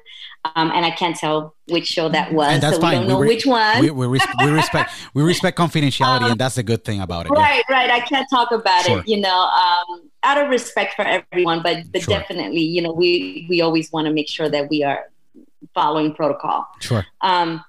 um, 0.55 0.71
and 0.71 0.85
I 0.85 0.91
can't 0.91 1.15
tell 1.15 1.55
which 1.67 1.87
show 1.87 2.09
that 2.09 2.33
was. 2.33 2.47
And 2.51 2.61
that's 2.61 2.75
so 2.75 2.81
fine. 2.81 3.01
We 3.01 3.07
don't 3.07 3.07
know 3.07 3.19
re- 3.19 3.27
which 3.27 3.45
one. 3.45 3.79
We, 3.81 3.89
we, 3.91 4.05
res- 4.07 4.27
we 4.43 4.49
respect 4.51 4.91
we 5.13 5.23
respect 5.23 5.57
confidentiality, 5.57 6.21
Um, 6.21 6.31
and 6.31 6.39
that's 6.39 6.57
a 6.57 6.63
good 6.63 6.83
thing 6.83 7.01
about 7.01 7.25
it. 7.25 7.29
Right, 7.29 7.63
right. 7.69 7.89
I 7.89 8.01
can't 8.01 8.27
talk 8.29 8.51
about 8.51 8.85
Sure. 8.85 8.99
it, 8.99 9.07
you 9.07 9.19
know, 9.19 9.39
um, 9.39 10.09
out 10.23 10.37
of 10.37 10.49
respect 10.49 10.95
for 10.95 11.03
everyone, 11.03 11.61
but 11.63 11.91
but 11.91 12.01
Sure. 12.03 12.17
definitely, 12.17 12.61
you 12.61 12.81
know, 12.81 12.91
we 12.91 13.45
we 13.49 13.61
always 13.61 13.91
want 13.91 14.07
to 14.07 14.13
make 14.13 14.29
sure 14.29 14.49
that 14.49 14.69
we 14.69 14.83
are 14.83 15.05
following 15.73 16.13
protocol. 16.13 16.67
Sure. 16.79 17.05
Um, 17.21 17.63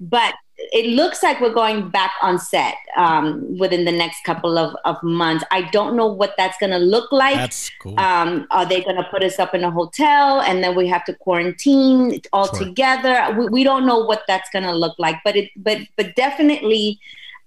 but 0.00 0.34
it 0.58 0.86
looks 0.94 1.22
like 1.22 1.40
we're 1.40 1.52
going 1.52 1.90
back 1.90 2.12
on 2.22 2.38
set 2.38 2.76
um, 2.96 3.58
within 3.58 3.84
the 3.84 3.92
next 3.92 4.24
couple 4.24 4.56
of, 4.56 4.74
of 4.84 5.00
months. 5.02 5.44
I 5.50 5.62
don't 5.70 5.96
know 5.96 6.06
what 6.06 6.34
that's 6.38 6.56
going 6.58 6.70
to 6.72 6.78
look 6.78 7.12
like. 7.12 7.34
That's 7.36 7.70
cool. 7.82 7.98
Um, 8.00 8.46
are 8.50 8.64
they 8.64 8.82
going 8.82 8.96
to 8.96 9.04
put 9.04 9.22
us 9.22 9.38
up 9.38 9.54
in 9.54 9.64
a 9.64 9.70
hotel 9.70 10.40
and 10.40 10.64
then 10.64 10.74
we 10.74 10.88
have 10.88 11.04
to 11.06 11.14
quarantine 11.14 12.20
all 12.32 12.48
Sure. 12.48 12.66
together? 12.66 13.36
We, 13.38 13.48
we 13.48 13.64
don't 13.64 13.86
know 13.86 13.98
what 13.98 14.22
that's 14.26 14.48
going 14.50 14.64
to 14.64 14.72
look 14.72 14.98
like, 14.98 15.16
but 15.24 15.36
it, 15.36 15.50
but, 15.56 15.78
but 15.96 16.16
definitely, 16.16 16.98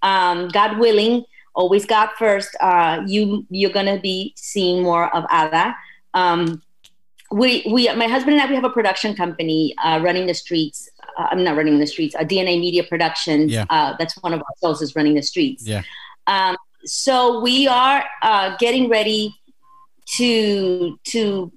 um, 0.04 0.50
God 0.50 0.78
willing, 0.78 1.26
always 1.56 1.86
God 1.86 2.10
first. 2.18 2.56
Uh, 2.60 3.02
you, 3.08 3.46
you're 3.50 3.72
going 3.72 3.88
to 3.88 4.00
be 4.00 4.34
seeing 4.36 4.84
more 4.84 5.14
of 5.16 5.26
Ada. 5.34 5.76
Um, 6.14 6.62
we, 7.32 7.64
we, 7.72 7.92
my 7.96 8.08
husband 8.08 8.34
and 8.34 8.42
I, 8.42 8.50
we 8.50 8.56
have 8.56 8.64
a 8.64 8.70
production 8.70 9.16
company 9.16 9.74
uh, 9.84 10.00
running 10.04 10.28
the 10.28 10.34
streets. 10.34 10.90
Uh, 11.20 11.28
I'm 11.32 11.44
not 11.44 11.58
running 11.58 11.80
the 11.80 11.88
streets. 11.88 12.16
A 12.16 12.24
DNA 12.24 12.60
Media 12.60 12.84
Production. 12.84 13.50
Yeah. 13.50 13.66
Uh, 13.70 13.96
that's 14.00 14.16
one 14.22 14.34
of 14.34 14.40
our 14.40 14.54
shows 14.64 14.82
is 14.82 14.96
running 14.96 15.16
the 15.16 15.22
streets. 15.22 15.68
Yeah. 15.68 15.84
Um, 16.28 16.56
so 16.86 17.42
we 17.42 17.68
are 17.68 18.06
uh, 18.22 18.56
getting 18.58 18.90
ready 18.90 19.36
to 20.16 20.98
to 21.06 21.52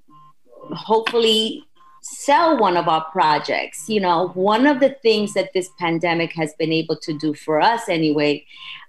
hopefully 0.71 1.63
sell 2.01 2.57
one 2.59 2.75
of 2.75 2.89
our 2.89 3.05
projects. 3.11 3.87
You 3.87 4.01
know, 4.01 4.29
one 4.33 4.67
of 4.67 4.81
the 4.81 4.95
things 5.01 5.33
that 5.33 5.51
this 5.53 5.69
pandemic 5.79 6.33
has 6.33 6.53
been 6.55 6.73
able 6.73 6.97
to 6.97 7.17
do 7.17 7.33
for 7.33 7.61
us, 7.61 7.87
anyway, 7.87 8.45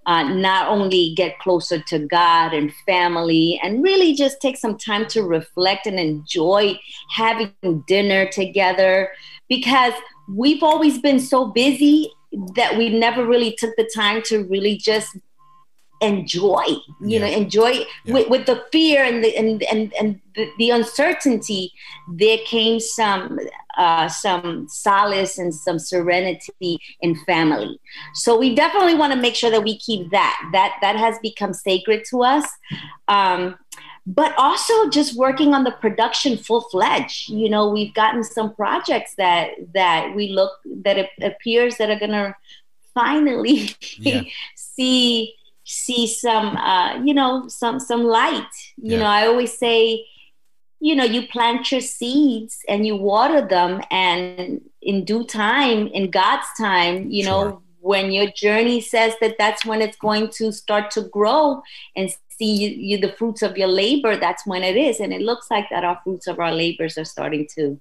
uh, 0.07 0.25
not 0.25 0.69
only 0.69 1.15
get 1.15 1.39
closer 1.39 1.81
to 1.81 2.01
God 2.01 2.53
and 2.53 2.73
family, 2.87 3.61
and 3.63 3.83
really 3.83 4.15
just 4.15 4.41
take 4.41 4.57
some 4.57 4.77
time 4.77 5.07
to 5.09 5.23
reflect 5.23 5.87
and 5.87 5.99
enjoy 5.99 6.79
having 7.11 7.53
dinner 7.87 8.27
together, 8.27 9.11
because 9.49 9.95
we've 10.29 10.63
always 10.63 10.99
been 10.99 11.21
so 11.21 11.47
busy 11.47 12.11
that 12.55 12.77
we 12.77 12.89
never 12.89 13.25
really 13.27 13.55
took 13.59 13.75
the 13.77 13.89
time 13.95 14.23
to 14.23 14.45
really 14.45 14.77
just 14.77 15.17
enjoy 16.01 16.65
you 17.01 17.19
know 17.21 17.27
enjoy 17.27 17.71
Yeah. 18.05 18.15
with, 18.15 18.29
with 18.29 18.47
the 18.47 18.65
fear 18.73 19.05
and 19.05 19.23
the 19.25 19.35
and 19.37 19.63
and, 19.63 19.95
and 19.95 20.21
the, 20.35 20.51
the 20.59 20.71
uncertainty 20.71 21.73
there 22.13 22.39
came 22.45 22.81
some 22.81 23.39
uh, 23.77 24.09
some 24.09 24.67
solace 24.69 25.39
and 25.39 25.55
some 25.55 25.79
serenity 25.79 26.79
in 27.01 27.17
family. 27.25 27.81
So 28.15 28.39
we 28.39 28.55
definitely 28.55 28.95
want 28.95 29.13
to 29.13 29.19
make 29.19 29.35
sure 29.35 29.51
that 29.51 29.65
we 29.65 29.79
keep 29.79 30.11
that. 30.11 30.51
That 30.53 30.77
that 30.81 30.97
has 30.97 31.19
become 31.23 31.53
sacred 31.53 32.05
to 32.11 32.23
us. 32.23 32.47
Um, 33.09 33.57
but 34.07 34.35
also 34.37 34.91
just 34.91 35.17
working 35.17 35.55
on 35.55 35.65
the 35.65 35.71
production 35.73 36.37
full 36.37 36.61
fledged 36.63 37.29
you 37.31 37.49
know 37.49 37.69
we've 37.71 37.95
gotten 37.95 38.23
some 38.23 38.55
projects 38.55 39.15
that 39.17 39.51
that 39.73 40.15
we 40.15 40.29
look 40.29 40.53
that 40.85 40.99
it 40.99 41.09
appears 41.23 41.77
that 41.79 41.89
are 41.91 41.99
gonna 41.99 42.35
finally 42.93 43.71
Yeah. 43.99 44.23
see 44.57 45.35
see 45.65 46.07
some 46.07 46.57
uh, 46.57 47.03
you 47.03 47.15
know 47.15 47.49
some 47.49 47.81
some 47.81 48.05
light 48.05 48.53
you 48.77 48.93
Yeah. 48.93 48.99
know 48.99 49.07
i 49.07 49.27
always 49.27 49.57
say 49.57 50.05
you 50.81 50.95
know 50.95 51.05
you 51.05 51.27
plant 51.29 51.73
your 51.73 51.81
seeds 51.81 52.59
and 52.69 52.87
you 52.87 52.97
water 52.97 53.41
them 53.47 53.81
and 53.91 54.61
in 54.83 55.05
due 55.07 55.25
time 55.25 55.87
in 55.89 56.11
god's 56.11 56.47
time 56.59 57.11
you 57.11 57.25
know 57.25 57.63
when 57.81 58.11
your 58.13 58.31
journey 58.33 58.81
says 58.81 59.13
that 59.21 59.37
that's 59.39 59.65
when 59.67 59.83
it's 59.83 59.97
going 59.99 60.29
to 60.29 60.51
start 60.53 60.91
to 60.91 61.03
grow 61.03 61.63
and 61.97 62.11
see 62.37 62.53
you, 62.63 62.69
you 62.71 62.99
the 62.99 63.13
fruits 63.19 63.43
of 63.43 63.57
your 63.57 63.69
labor 63.69 64.17
that's 64.17 64.45
when 64.47 64.63
it 64.63 64.77
is 64.77 65.01
and 65.01 65.13
it 65.13 65.23
looks 65.23 65.51
like 65.51 65.67
that 65.71 65.85
our 65.85 65.99
fruits 66.05 66.27
of 66.27 66.39
our 66.39 66.53
labors 66.53 66.97
are 66.99 67.05
starting 67.05 67.47
to 67.57 67.81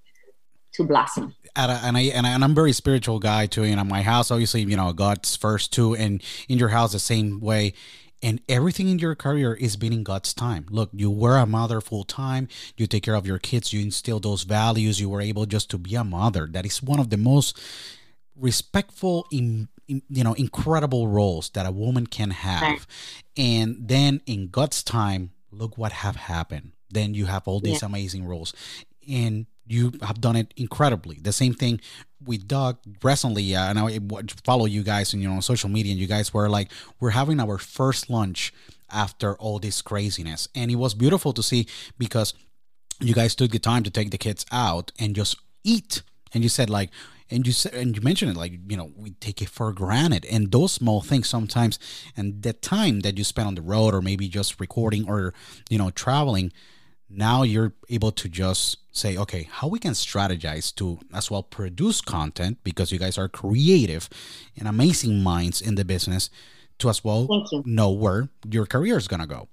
to 0.73 0.83
blossom 0.83 1.33
and 1.55 1.71
I, 1.71 1.87
and 1.87 1.97
I 1.97 2.01
and 2.01 2.25
I- 2.27 2.29
and 2.31 2.43
I'm 2.43 2.51
a 2.51 2.55
very 2.55 2.73
spiritual 2.73 3.19
guy 3.19 3.45
too. 3.45 3.63
You 3.63 3.75
know, 3.75 3.83
my 3.83 4.01
house 4.01 4.31
obviously, 4.31 4.61
you 4.61 4.75
know, 4.75 4.91
God's 4.91 5.35
first 5.35 5.71
too, 5.71 5.93
and 5.95 6.21
in 6.49 6.57
your 6.57 6.69
house 6.69 6.93
the 6.93 6.99
same 6.99 7.39
way. 7.39 7.73
And 8.23 8.41
everything 8.47 8.87
in 8.87 8.99
your 8.99 9.15
career 9.15 9.53
is 9.53 9.75
being 9.75 9.93
in 9.93 10.03
God's 10.03 10.33
time. 10.33 10.65
Look, 10.69 10.89
you 10.93 11.11
were 11.11 11.37
a 11.37 11.45
mother 11.45 11.81
full 11.81 12.05
time. 12.05 12.47
You 12.77 12.87
take 12.87 13.03
care 13.03 13.15
of 13.15 13.27
your 13.27 13.37
kids. 13.37 13.73
You 13.73 13.81
instill 13.81 14.19
those 14.21 14.43
values. 14.43 14.99
You 15.01 15.09
were 15.09 15.21
able 15.21 15.45
just 15.45 15.69
to 15.71 15.77
be 15.77 15.93
a 15.95 16.03
mother. 16.05 16.47
That 16.49 16.65
is 16.65 16.81
one 16.81 16.99
of 16.99 17.09
the 17.09 17.17
most 17.17 17.59
respectful, 18.35 19.27
in 19.29 19.67
you 19.87 20.23
know, 20.23 20.33
incredible 20.33 21.07
roles 21.07 21.49
that 21.51 21.65
a 21.65 21.71
woman 21.71 22.07
can 22.07 22.31
have. 22.31 22.61
And 23.37 23.77
then 23.79 24.21
in 24.25 24.47
God's 24.49 24.83
time, 24.83 25.31
look 25.51 25.77
what 25.77 25.91
have 25.91 26.15
happened. 26.15 26.71
Then 26.89 27.13
you 27.13 27.25
have 27.25 27.47
all 27.47 27.59
these 27.59 27.81
amazing 27.83 28.25
roles, 28.25 28.53
and 29.09 29.45
you 29.65 29.93
have 30.01 30.21
done 30.21 30.35
it 30.35 30.53
incredibly. 30.57 31.17
The 31.21 31.31
same 31.31 31.53
thing 31.53 31.81
with 32.23 32.47
Doug 32.47 32.77
recently, 33.01 33.55
uh, 33.55 33.69
and 33.69 33.79
I 33.79 33.99
follow 34.45 34.65
you 34.65 34.83
guys 34.83 35.13
and 35.13 35.21
you 35.21 35.27
know 35.27 35.35
on 35.35 35.41
social 35.41 35.69
media, 35.69 35.91
and 35.91 35.99
you 35.99 36.07
guys 36.07 36.33
were 36.33 36.49
like, 36.49 36.71
we're 36.99 37.11
having 37.11 37.39
our 37.39 37.57
first 37.57 38.09
lunch 38.09 38.53
after 38.91 39.35
all 39.37 39.57
this 39.59 39.81
craziness, 39.81 40.47
and 40.53 40.69
it 40.69 40.75
was 40.75 40.93
beautiful 40.93 41.33
to 41.33 41.41
see 41.41 41.65
because 41.97 42.33
you 42.99 43.13
guys 43.13 43.33
took 43.35 43.51
the 43.51 43.59
time 43.59 43.83
to 43.83 43.89
take 43.89 44.11
the 44.11 44.17
kids 44.17 44.45
out 44.51 44.91
and 44.99 45.15
just 45.15 45.35
eat, 45.63 46.03
and 46.33 46.43
you 46.43 46.49
said 46.49 46.69
like. 46.69 46.89
And 47.29 47.45
you 47.47 47.53
said, 47.53 47.73
and 47.73 47.95
you 47.95 48.01
mentioned 48.01 48.31
it 48.31 48.37
like 48.37 48.53
you 48.67 48.77
know 48.77 48.91
we 48.95 49.11
take 49.11 49.41
it 49.41 49.49
for 49.49 49.71
granted, 49.73 50.25
and 50.25 50.51
those 50.51 50.71
small 50.73 51.01
things 51.01 51.27
sometimes, 51.29 51.79
and 52.15 52.41
the 52.43 52.53
time 52.53 52.99
that 53.01 53.17
you 53.17 53.23
spend 53.23 53.47
on 53.47 53.55
the 53.55 53.61
road, 53.61 53.93
or 53.93 54.01
maybe 54.01 54.27
just 54.27 54.59
recording, 54.59 55.07
or 55.07 55.33
you 55.69 55.77
know 55.77 55.89
traveling, 55.91 56.51
now 57.09 57.43
you're 57.43 57.73
able 57.89 58.11
to 58.11 58.29
just 58.29 58.77
say 58.95 59.17
okay 59.17 59.47
how 59.51 59.67
we 59.67 59.79
can 59.79 59.93
strategize 59.93 60.73
to 60.75 60.99
as 61.13 61.31
well 61.31 61.41
produce 61.43 62.01
content 62.01 62.59
because 62.63 62.91
you 62.91 62.99
guys 62.99 63.17
are 63.17 63.27
creative 63.27 64.07
and 64.57 64.67
amazing 64.67 65.23
minds 65.23 65.61
in 65.61 65.75
the 65.75 65.85
business 65.85 66.29
to 66.79 66.89
as 66.89 67.03
well 67.03 67.27
know 67.65 67.89
where 67.91 68.29
your 68.49 68.65
career 68.65 68.97
is 68.97 69.07
going 69.07 69.19
to 69.21 69.27
go. 69.27 69.47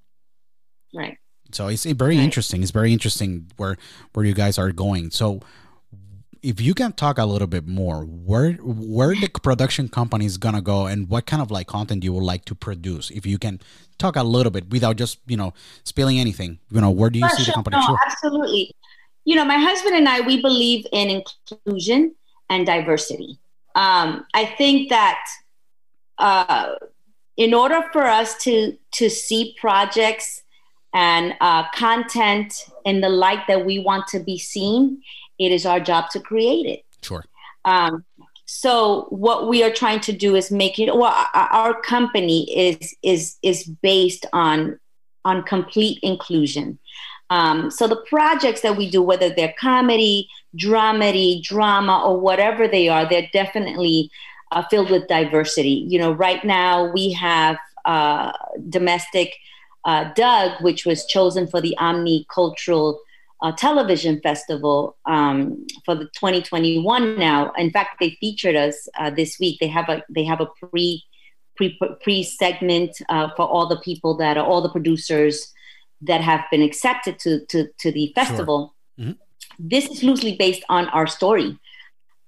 Right. 0.95 1.19
So 1.53 1.69
it's 1.69 1.85
very 1.85 2.17
Right. 2.17 2.25
interesting. 2.25 2.63
It's 2.63 2.71
very 2.71 2.93
interesting 2.93 3.51
where 3.57 3.77
where 4.13 4.25
you 4.25 4.35
guys 4.35 4.59
are 4.59 4.73
going. 4.73 5.11
So 5.11 5.41
if 6.43 6.61
you 6.61 6.75
can 6.75 6.93
talk 6.93 7.19
a 7.19 7.25
little 7.25 7.47
bit 7.47 7.67
more 7.67 8.05
where 8.05 8.53
where 8.63 9.15
the 9.15 9.29
production 9.29 9.89
company 9.89 10.25
is 10.25 10.39
gonna 10.39 10.63
go 10.63 10.87
and 10.87 11.09
what 11.09 11.27
kind 11.27 11.43
of 11.43 11.51
like 11.51 11.67
content 11.67 12.03
you 12.05 12.13
would 12.13 12.23
like 12.25 12.45
to 12.47 12.55
produce 12.55 13.11
if 13.11 13.27
you 13.27 13.39
can 13.39 13.61
talk 13.99 14.17
a 14.17 14.23
little 14.23 14.51
bit 14.51 14.71
without 14.71 14.97
just 14.97 15.19
you 15.27 15.37
know 15.37 15.53
spilling 15.85 16.19
anything 16.19 16.59
you 16.71 16.81
know 16.81 16.91
where 16.91 17.11
do 17.11 17.19
you 17.19 17.29
Sure, 17.29 17.39
see 17.39 17.45
the 17.45 17.53
company 17.53 17.77
No, 17.77 17.87
Sure. 17.87 17.99
absolutely. 18.07 18.75
You 19.27 19.37
know, 19.37 19.45
my 19.45 19.59
husband 19.59 19.95
and 19.97 20.09
I, 20.09 20.23
we 20.23 20.41
believe 20.41 20.87
in 20.93 21.23
inclusion 21.23 22.15
and 22.49 22.65
diversity. 22.67 23.39
Um, 23.75 24.25
I 24.35 24.47
think 24.47 24.89
that 24.89 25.21
uh, 26.19 26.75
in 27.37 27.55
order 27.55 27.83
for 27.93 28.05
us 28.07 28.37
to 28.45 28.77
to 28.93 29.09
see 29.11 29.55
projects 29.61 30.43
and 30.95 31.35
uh, 31.41 31.69
content 31.75 32.65
in 32.85 33.01
the 33.01 33.09
light 33.09 33.47
that 33.47 33.65
we 33.65 33.79
want 33.79 34.07
to 34.09 34.19
be 34.21 34.39
seen, 34.39 35.03
it 35.41 35.51
is 35.51 35.67
our 35.67 35.81
job 35.81 36.11
to 36.11 36.21
create 36.21 36.67
it. 36.67 36.85
sure 37.03 37.25
Um, 37.65 38.05
so 38.53 39.07
what 39.11 39.49
we 39.49 39.63
are 39.63 39.71
trying 39.71 40.01
to 40.01 40.13
do 40.13 40.35
is 40.35 40.51
make 40.51 40.81
it. 40.81 40.95
Well, 40.95 41.15
our, 41.35 41.81
company 41.83 42.51
is 42.51 42.97
is 43.01 43.37
is 43.43 43.65
based 43.65 44.27
on 44.33 44.79
on 45.25 45.45
complete 45.45 46.01
inclusion. 46.03 46.79
Um, 47.31 47.71
so 47.71 47.87
the 47.87 48.03
projects 48.09 48.63
that 48.63 48.77
we 48.77 48.91
do, 48.91 49.03
whether 49.03 49.31
they're 49.31 49.55
comedy, 49.61 50.29
dramedy, 50.57 51.45
drama, 51.45 52.03
or 52.05 52.19
whatever 52.19 52.67
they 52.67 52.89
are, 52.89 53.09
they're 53.09 53.31
definitely 53.33 54.11
uh, 54.51 54.65
filled 54.69 54.91
with 54.91 55.07
diversity. 55.07 55.87
You 55.89 56.01
know, 56.01 56.11
right 56.11 56.45
now 56.45 56.91
we 56.91 57.13
have 57.13 57.57
uh, 57.85 58.33
domestic 58.69 59.37
uh, 59.85 60.13
Doug, 60.15 60.61
which 60.61 60.85
was 60.85 61.07
chosen 61.07 61.47
for 61.47 61.61
the 61.61 61.77
Omni 61.79 62.27
Cultural 62.35 63.01
uh, 63.43 63.53
Television 63.53 64.21
Festival 64.23 64.97
um, 65.07 65.67
for 65.85 65.95
the 65.95 66.05
2021. 66.17 67.19
Now, 67.19 67.53
in 67.57 67.71
fact, 67.71 67.97
they 68.01 68.11
featured 68.21 68.57
us 68.57 68.89
uh, 68.99 69.11
this 69.11 69.39
week. 69.41 69.59
They 69.61 69.69
have 69.69 69.89
a 69.89 70.03
they 70.11 70.25
have 70.25 70.41
a 70.41 70.47
pre 70.69 71.03
pre 71.57 71.79
pre 72.03 72.23
segment 72.23 72.93
uh, 73.09 73.29
for 73.37 73.47
all 73.47 73.67
the 73.67 73.81
people 73.81 74.17
that 74.19 74.37
are 74.37 74.45
all 74.45 74.61
the 74.63 74.69
producers 74.71 75.53
that 76.03 76.21
have 76.21 76.43
been 76.51 76.63
accepted 76.63 77.19
to 77.21 77.45
to, 77.47 77.69
to 77.79 77.91
the 77.93 78.13
festival. 78.15 78.75
Mhm. 78.99 79.17
This 79.59 79.89
is 79.89 80.03
loosely 80.03 80.37
based 80.37 80.65
on 80.69 80.89
our 80.89 81.07
story. 81.07 81.59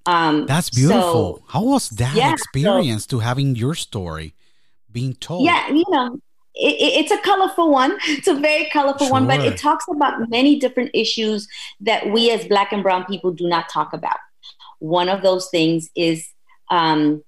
Um, 0.04 0.46
That's 0.46 0.68
beautiful. 0.70 1.36
so- 1.36 1.44
How 1.48 1.62
was 1.62 1.88
that 1.90 2.14
Yeah, 2.16 2.28
so- 2.28 2.34
experience 2.34 3.06
to 3.06 3.20
having 3.20 3.54
your 3.54 3.74
story 3.74 4.34
being 4.90 5.14
told? 5.14 5.44
yeah 5.44 5.68
you 5.72 5.84
know 5.88 6.18
it, 6.54 6.74
it- 6.80 6.94
it's 7.04 7.10
a 7.12 7.18
colorful 7.18 7.70
one. 7.70 7.98
It's 8.08 8.28
a 8.28 8.34
very 8.34 8.68
colorful 8.70 9.08
one 9.10 9.26
but 9.26 9.40
it 9.44 9.56
talks 9.58 9.84
about 9.90 10.28
many 10.28 10.58
different 10.58 10.90
issues 10.94 11.48
that 11.80 12.10
we 12.10 12.30
as 12.30 12.44
black 12.46 12.72
and 12.72 12.82
brown 12.82 13.04
people 13.04 13.32
do 13.32 13.48
not 13.48 13.68
talk 13.68 13.92
about. 13.92 14.18
One 14.78 15.08
of 15.08 15.22
those 15.22 15.48
things 15.50 15.90
is 15.94 16.28
um, 16.70 17.22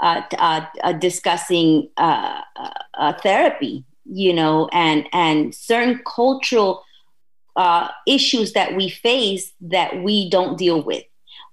uh, 0.00 0.22
uh, 0.38 0.66
uh, 0.82 0.92
discussing 0.92 1.88
uh, 1.96 2.40
uh, 2.98 3.12
therapy 3.22 3.84
you 4.06 4.32
know 4.34 4.68
and 4.72 5.08
and 5.12 5.54
certain 5.54 6.00
cultural 6.04 6.82
uh, 7.56 7.88
issues 8.06 8.52
that 8.52 8.74
we 8.76 8.88
face 8.90 9.52
that 9.60 10.02
we 10.02 10.28
don't 10.28 10.58
deal 10.58 10.82
with 10.82 11.04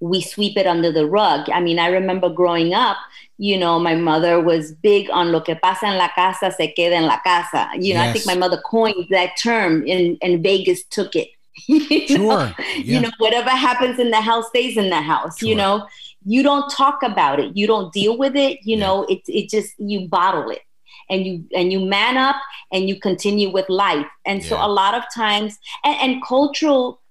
we 0.02 0.20
sweep 0.22 0.58
it 0.58 0.66
under 0.68 0.92
the 0.92 1.06
rug 1.06 1.50
i 1.52 1.62
mean 1.62 1.80
i 1.80 1.88
remember 1.88 2.30
growing 2.30 2.74
up 2.74 2.98
you 3.42 3.58
know, 3.58 3.80
my 3.80 3.96
mother 3.96 4.40
was 4.40 4.72
big 4.72 5.10
on 5.10 5.32
lo 5.32 5.42
que 5.42 5.56
pasa 5.56 5.88
en 5.88 5.98
la 5.98 6.10
casa 6.14 6.52
se 6.52 6.76
queda 6.78 6.92
en 6.92 7.08
la 7.08 7.18
casa. 7.24 7.68
You 7.76 7.96
know, 7.96 8.02
I 8.02 8.14
think 8.14 8.28
my 8.28 8.36
mother 8.36 8.62
coined 8.64 9.08
that 9.10 9.32
term 9.36 9.84
and, 9.88 10.16
and 10.22 10.44
Vegas 10.44 10.84
took 10.84 11.16
it. 11.16 11.30
You 11.68 12.20
know? 12.20 12.38
Sure. 12.38 12.56
You 12.78 13.02
know, 13.02 13.10
whatever 13.18 13.50
happens 13.50 13.98
in 13.98 14.12
the 14.12 14.22
house 14.22 14.48
stays 14.50 14.78
in 14.78 14.92
the 14.92 15.02
house. 15.02 15.42
You 15.42 15.56
know, 15.56 15.88
you 16.24 16.44
don't 16.44 16.70
talk 16.70 17.02
about 17.02 17.40
it. 17.40 17.58
You 17.58 17.66
don't 17.66 17.92
deal 17.92 18.16
with 18.16 18.36
it. 18.36 18.60
You 18.64 18.78
Yeah. 18.78 18.86
know, 18.86 19.04
it 19.10 19.22
it 19.28 19.50
just 19.50 19.74
you 19.80 20.08
bottle 20.08 20.52
it. 20.52 20.62
And 21.10 21.26
you 21.26 21.44
and 21.56 21.72
you 21.72 21.80
man 21.80 22.18
up 22.18 22.36
and 22.72 22.88
you 22.88 23.00
continue 23.00 23.50
with 23.52 23.68
life. 23.70 24.06
And 24.24 24.44
so 24.44 24.56
a 24.56 24.70
lot 24.70 24.94
of 24.94 25.04
times 25.16 25.58
and, 25.84 25.98
and 26.00 26.24
cultural 26.24 27.02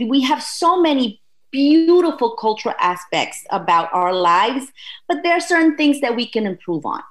we 0.00 0.22
have 0.22 0.42
so 0.42 0.80
many 0.80 1.20
beautiful 1.50 2.36
cultural 2.36 2.74
aspects 2.80 3.44
about 3.50 3.88
our 3.92 4.12
lives, 4.12 4.66
but 5.08 5.18
there 5.22 5.34
are 5.34 5.40
certain 5.40 5.76
things 5.76 6.00
that 6.00 6.16
we 6.16 6.26
can 6.26 6.46
improve 6.46 6.84
on, 6.84 7.02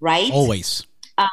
right? 0.00 0.30
Always. 0.32 0.86
Uh, 1.18 1.28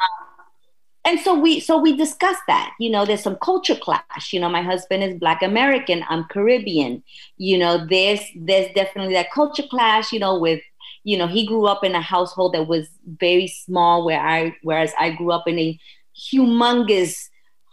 and 1.04 1.18
so 1.20 1.34
we 1.38 1.60
so 1.60 1.78
we 1.78 1.96
discussed 1.96 2.42
that. 2.48 2.74
You 2.78 2.90
know, 2.90 3.06
there's 3.06 3.22
some 3.22 3.36
culture 3.36 3.76
clash. 3.76 4.32
You 4.32 4.40
know, 4.40 4.50
my 4.50 4.62
husband 4.62 5.02
is 5.02 5.18
Black 5.18 5.42
American, 5.42 6.04
I'm 6.08 6.24
Caribbean. 6.24 7.02
You 7.38 7.58
know, 7.58 7.86
there's 7.86 8.20
there's 8.36 8.72
definitely 8.74 9.14
that 9.14 9.30
culture 9.32 9.62
clash. 9.70 10.12
You 10.12 10.18
know, 10.18 10.38
with 10.38 10.60
you 11.04 11.16
know 11.16 11.26
he 11.26 11.46
grew 11.46 11.66
up 11.66 11.82
in 11.82 11.94
a 11.94 12.02
household 12.02 12.52
that 12.52 12.68
was 12.68 12.88
very 13.06 13.46
small, 13.46 14.04
where 14.04 14.20
I 14.20 14.54
whereas 14.62 14.92
I 14.98 15.10
grew 15.12 15.30
up 15.30 15.48
in 15.48 15.58
a 15.58 15.78
humongous 16.14 17.28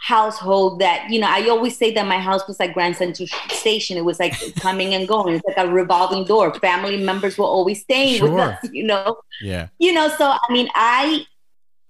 household 0.05 0.77
that 0.79 1.09
you 1.09 1.19
know 1.19 1.27
i 1.27 1.49
always 1.49 1.75
say 1.75 1.91
that 1.91 2.05
my 2.05 2.19
house 2.19 2.47
was 2.47 2.59
like 2.59 2.75
grand 2.75 2.95
central 2.95 3.27
station. 3.49 3.97
It 3.97 4.05
was 4.05 4.19
like 4.19 4.35
coming 4.67 4.93
and 4.93 5.07
going. 5.07 5.33
It's 5.33 5.47
like 5.47 5.57
a 5.57 5.67
revolving 5.67 6.25
door. 6.25 6.53
Family 6.59 7.03
members 7.03 7.39
were 7.39 7.51
always 7.57 7.81
staying 7.81 8.21
with 8.21 8.33
us 8.33 8.59
you 8.71 8.83
know? 8.83 9.17
Yeah. 9.41 9.69
you 9.79 9.91
know 9.91 10.07
so 10.09 10.25
i 10.29 10.53
mean 10.53 10.69
i 10.75 11.25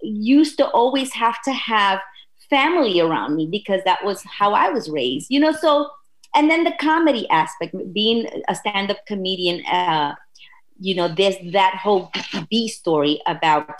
used 0.00 0.56
to 0.60 0.66
always 0.68 1.12
have 1.12 1.36
to 1.42 1.52
have 1.52 2.00
family 2.48 3.00
around 3.00 3.36
me 3.36 3.46
because 3.58 3.82
that 3.84 4.02
was 4.02 4.22
how 4.22 4.54
i 4.54 4.70
was 4.70 4.88
raised 4.88 5.26
you 5.28 5.38
know? 5.38 5.52
So 5.52 5.90
and 6.34 6.50
then 6.50 6.64
the 6.64 6.74
comedy 6.80 7.28
aspect 7.28 7.74
being 7.92 8.26
a 8.48 8.54
stand-up 8.54 9.00
comedian 9.06 9.64
uh 9.66 10.14
you 10.80 10.94
know 10.94 11.08
there's 11.08 11.36
that 11.52 11.74
whole 11.74 12.10
b 12.48 12.66
story 12.66 13.20
about 13.26 13.78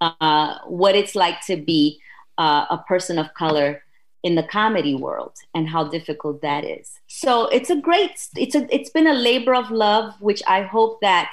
uh 0.00 0.58
what 0.66 0.96
it's 0.96 1.14
like 1.14 1.40
to 1.46 1.56
be 1.56 2.00
uh, 2.38 2.66
a 2.70 2.78
person 2.88 3.18
of 3.18 3.32
color 3.34 3.82
in 4.22 4.34
the 4.34 4.42
comedy 4.42 4.94
world 4.94 5.36
and 5.54 5.68
how 5.68 5.84
difficult 5.84 6.40
that 6.40 6.64
is 6.64 6.98
so 7.06 7.46
it's 7.48 7.70
a 7.70 7.76
great 7.76 8.12
it's 8.36 8.54
a 8.54 8.66
it's 8.74 8.90
been 8.90 9.06
a 9.06 9.14
labor 9.14 9.54
of 9.54 9.70
love 9.70 10.14
which 10.20 10.42
i 10.46 10.62
hope 10.62 11.00
that 11.00 11.32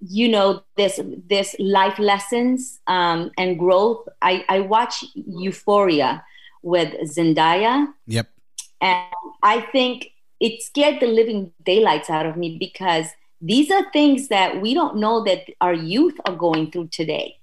you 0.00 0.28
know 0.28 0.62
this 0.76 1.00
this 1.28 1.54
life 1.58 1.98
lessons 1.98 2.80
um, 2.86 3.30
and 3.36 3.58
growth 3.58 4.08
i 4.22 4.44
i 4.48 4.60
watch 4.60 5.04
euphoria 5.14 6.24
with 6.62 6.94
zendaya 7.14 7.88
Yep. 8.06 8.28
and 8.80 9.04
I 9.42 9.60
think 9.60 10.12
it 10.40 10.62
scared 10.62 11.00
the 11.00 11.06
living 11.06 11.52
daylights 11.64 12.10
out 12.10 12.26
of 12.26 12.36
me 12.36 12.56
because 12.58 13.06
these 13.40 13.70
are 13.70 13.90
things 13.92 14.28
that 14.28 14.60
we 14.60 14.74
don't 14.74 14.96
know 14.96 15.22
that 15.24 15.44
our 15.60 15.74
youth 15.74 16.18
are 16.26 16.34
going 16.34 16.70
through 16.70 16.88
today. 16.88 17.38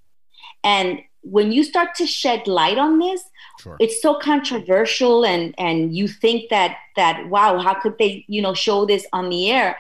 And 0.63 0.99
when 1.25 1.51
you 1.51 1.63
start 1.63 1.95
to 1.95 2.05
shed 2.05 2.47
light 2.47 2.77
on 2.77 2.99
this, 2.99 3.21
Sure. 3.59 3.77
it's 3.79 4.01
so 4.01 4.19
controversial 4.19 5.25
and 5.25 5.55
and 5.57 5.95
you 5.95 6.07
think 6.07 6.49
that 6.49 6.77
that 6.95 7.29
wow, 7.29 7.59
how 7.59 7.73
could 7.73 7.97
they, 7.97 8.25
you 8.27 8.41
know, 8.41 8.53
show 8.53 8.85
this 8.85 9.05
on 9.13 9.29
the 9.29 9.49
air? 9.51 9.77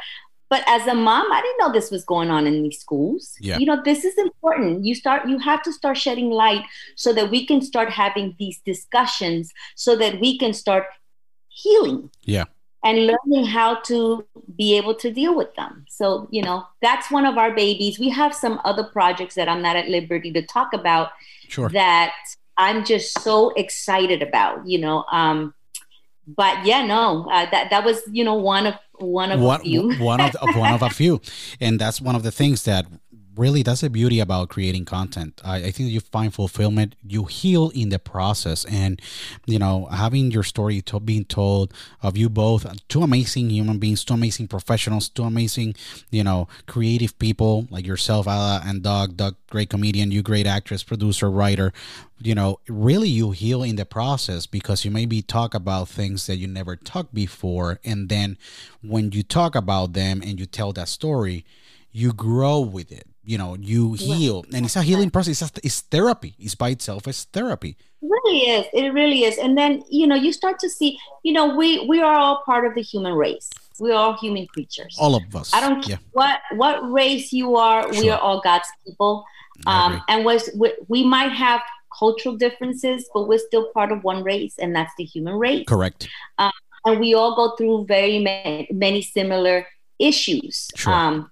But 0.49 0.63
as 0.67 0.85
a 0.87 0.93
mom, 0.93 1.25
I 1.31 1.41
didn't 1.41 1.57
know 1.59 1.71
this 1.73 1.89
was 1.91 2.03
going 2.05 2.29
on 2.29 2.45
in 2.47 2.61
these 2.63 2.79
schools. 2.79 3.35
Yeah. 3.39 3.57
You 3.57 3.65
know, 3.65 3.81
this 3.83 4.05
is 4.05 4.15
important. 4.17 4.85
You 4.85 4.93
start 4.95 5.27
you 5.27 5.39
have 5.39 5.61
to 5.63 5.73
start 5.73 5.97
shedding 5.97 6.29
light 6.29 6.63
so 6.95 7.13
that 7.13 7.31
we 7.31 7.45
can 7.45 7.61
start 7.61 7.89
having 7.89 8.35
these 8.39 8.59
discussions 8.65 9.51
so 9.75 9.95
that 9.95 10.19
we 10.19 10.37
can 10.37 10.53
start 10.53 10.85
healing 11.49 12.09
Yeah. 12.23 12.45
And 12.85 13.07
learning 13.07 13.45
how 13.45 13.75
to 13.81 14.23
be 14.55 14.77
able 14.77 14.93
to 14.95 15.11
deal 15.11 15.35
with 15.35 15.53
them. 15.55 15.85
So, 15.89 16.27
you 16.31 16.43
know, 16.43 16.63
that's 16.81 17.09
one 17.09 17.25
of 17.25 17.37
our 17.37 17.53
babies. 17.53 17.99
We 17.99 18.09
have 18.09 18.33
some 18.33 18.61
other 18.63 18.83
projects 18.83 19.33
that 19.35 19.49
I'm 19.49 19.61
not 19.61 19.75
at 19.75 19.89
liberty 19.89 20.31
to 20.33 20.43
talk 20.43 20.71
about 20.73 21.09
Sure. 21.49 21.69
that 21.69 22.13
I'm 22.57 22.85
just 22.85 23.19
so 23.21 23.49
excited 23.51 24.21
about, 24.21 24.67
you 24.67 24.77
know. 24.79 25.03
Um, 25.11 25.53
but 26.27 26.65
yeah, 26.65 26.85
no, 26.85 27.27
uh, 27.29 27.49
that 27.51 27.69
that 27.71 27.83
was, 27.83 28.01
you 28.11 28.23
know, 28.23 28.35
one 28.35 28.65
of 28.67 28.75
one 28.99 29.31
of 29.31 29.39
one, 29.41 29.59
a 29.59 29.63
few. 29.63 29.93
one 29.97 30.21
of 30.21 30.35
of 30.35 30.55
one 30.55 30.73
of 30.73 30.81
a 30.81 30.89
few 30.89 31.21
and 31.59 31.79
that's 31.79 31.99
one 31.99 32.15
of 32.15 32.23
the 32.23 32.31
things 32.31 32.63
that 32.63 32.85
really 33.37 33.63
that's 33.63 33.81
the 33.81 33.89
beauty 33.89 34.19
about 34.19 34.49
creating 34.49 34.85
content. 34.85 35.41
I, 35.43 35.57
I 35.57 35.71
think 35.71 35.89
you 35.89 35.99
find 35.99 36.33
fulfillment 36.33 36.95
you 37.05 37.25
heal 37.25 37.71
in 37.75 37.89
the 37.89 37.99
process. 37.99 38.65
And 38.65 39.01
you 39.45 39.59
know 39.59 39.85
having 39.85 40.31
your 40.31 40.43
story 40.43 40.81
to, 40.83 40.99
being 40.99 41.25
told 41.25 41.73
of 42.01 42.17
you 42.17 42.29
both 42.29 42.65
two 42.87 43.01
amazing 43.01 43.49
human 43.49 43.77
beings 43.79 44.03
two 44.03 44.13
amazing 44.13 44.47
professionals 44.47 45.09
two 45.09 45.23
amazing 45.23 45.75
you 46.09 46.23
know 46.23 46.47
creative 46.67 47.17
people 47.19 47.67
like 47.69 47.85
yourself 47.85 48.27
Ala 48.27 48.61
and 48.65 48.81
Doug. 48.83 49.17
Doug 49.17 49.35
great 49.49 49.69
comedian 49.69 50.11
you 50.11 50.21
great 50.21 50.47
actress 50.47 50.83
producer 50.83 51.29
writer. 51.29 51.73
You 52.19 52.35
know 52.35 52.59
really 52.67 53.09
you 53.09 53.31
heal 53.31 53.63
in 53.63 53.75
the 53.75 53.85
process 53.85 54.45
because 54.45 54.85
you 54.85 54.91
maybe 54.91 55.21
talk 55.21 55.53
about 55.53 55.89
things 55.89 56.27
that 56.27 56.37
you 56.37 56.47
never 56.47 56.75
talked 56.75 57.13
before. 57.13 57.79
And 57.83 58.09
then 58.09 58.37
when 58.81 59.11
you 59.11 59.23
talk 59.23 59.55
about 59.55 59.93
them 59.93 60.21
and 60.21 60.39
you 60.39 60.45
tell 60.45 60.73
that 60.73 60.87
story 60.87 61.45
you 61.91 62.11
grow 62.11 62.59
with 62.59 62.91
it 62.91 63.07
you 63.25 63.37
know 63.37 63.55
you 63.59 63.93
heal 63.93 64.45
and 64.53 64.65
it's 64.65 64.75
a 64.75 64.81
healing 64.81 65.09
process 65.09 65.41
it's, 65.41 65.51
it's 65.63 65.81
therapy 65.81 66.35
it's 66.39 66.55
by 66.55 66.69
itself 66.69 67.07
it's 67.07 67.23
therapy 67.25 67.75
It 68.01 68.07
really 68.07 68.39
is. 68.39 68.65
It 68.73 68.93
really 68.93 69.23
is. 69.23 69.37
And 69.37 69.57
then, 69.57 69.83
you 69.89 70.05
know, 70.05 70.15
you 70.15 70.31
start 70.31 70.59
to 70.59 70.69
see, 70.69 70.99
you 71.23 71.33
know, 71.33 71.55
we 71.55 71.85
we 71.87 72.01
are 72.01 72.13
all 72.13 72.43
part 72.45 72.65
of 72.65 72.75
the 72.75 72.81
human 72.81 73.13
race. 73.13 73.49
We're 73.79 73.95
all 73.95 74.13
human 74.17 74.45
creatures. 74.47 74.95
all 74.99 75.15
of 75.15 75.35
us 75.35 75.53
I 75.53 75.59
don't 75.59 75.85
yeah 75.87 75.97
care 75.97 75.99
what 76.11 76.39
what 76.55 76.77
race 76.91 77.33
you 77.33 77.55
are. 77.55 77.89
We 77.89 78.09
are 78.09 78.19
all 78.19 78.41
God's 78.41 78.69
people, 78.85 79.25
um, 79.65 80.01
and 80.07 80.23
was 80.23 80.49
we, 80.55 80.73
we 80.87 81.03
might 81.03 81.31
have 81.31 81.61
cultural 81.97 82.35
differences, 82.35 83.09
but 83.13 83.27
we're 83.27 83.39
still 83.39 83.71
part 83.73 83.91
of 83.91 84.03
one 84.03 84.23
race, 84.23 84.55
and 84.59 84.75
that's 84.75 84.93
the 84.97 85.03
human 85.03 85.35
race. 85.35 85.65
correct 85.67 86.07
um, 86.37 86.51
And 86.85 86.99
we 86.99 87.15
all 87.15 87.35
go 87.35 87.55
through 87.55 87.85
very 87.85 88.19
many, 88.19 88.67
many 88.71 89.01
similar 89.01 89.65
issues. 89.99 90.69
Sure. 90.75 90.93
Um, 90.93 91.31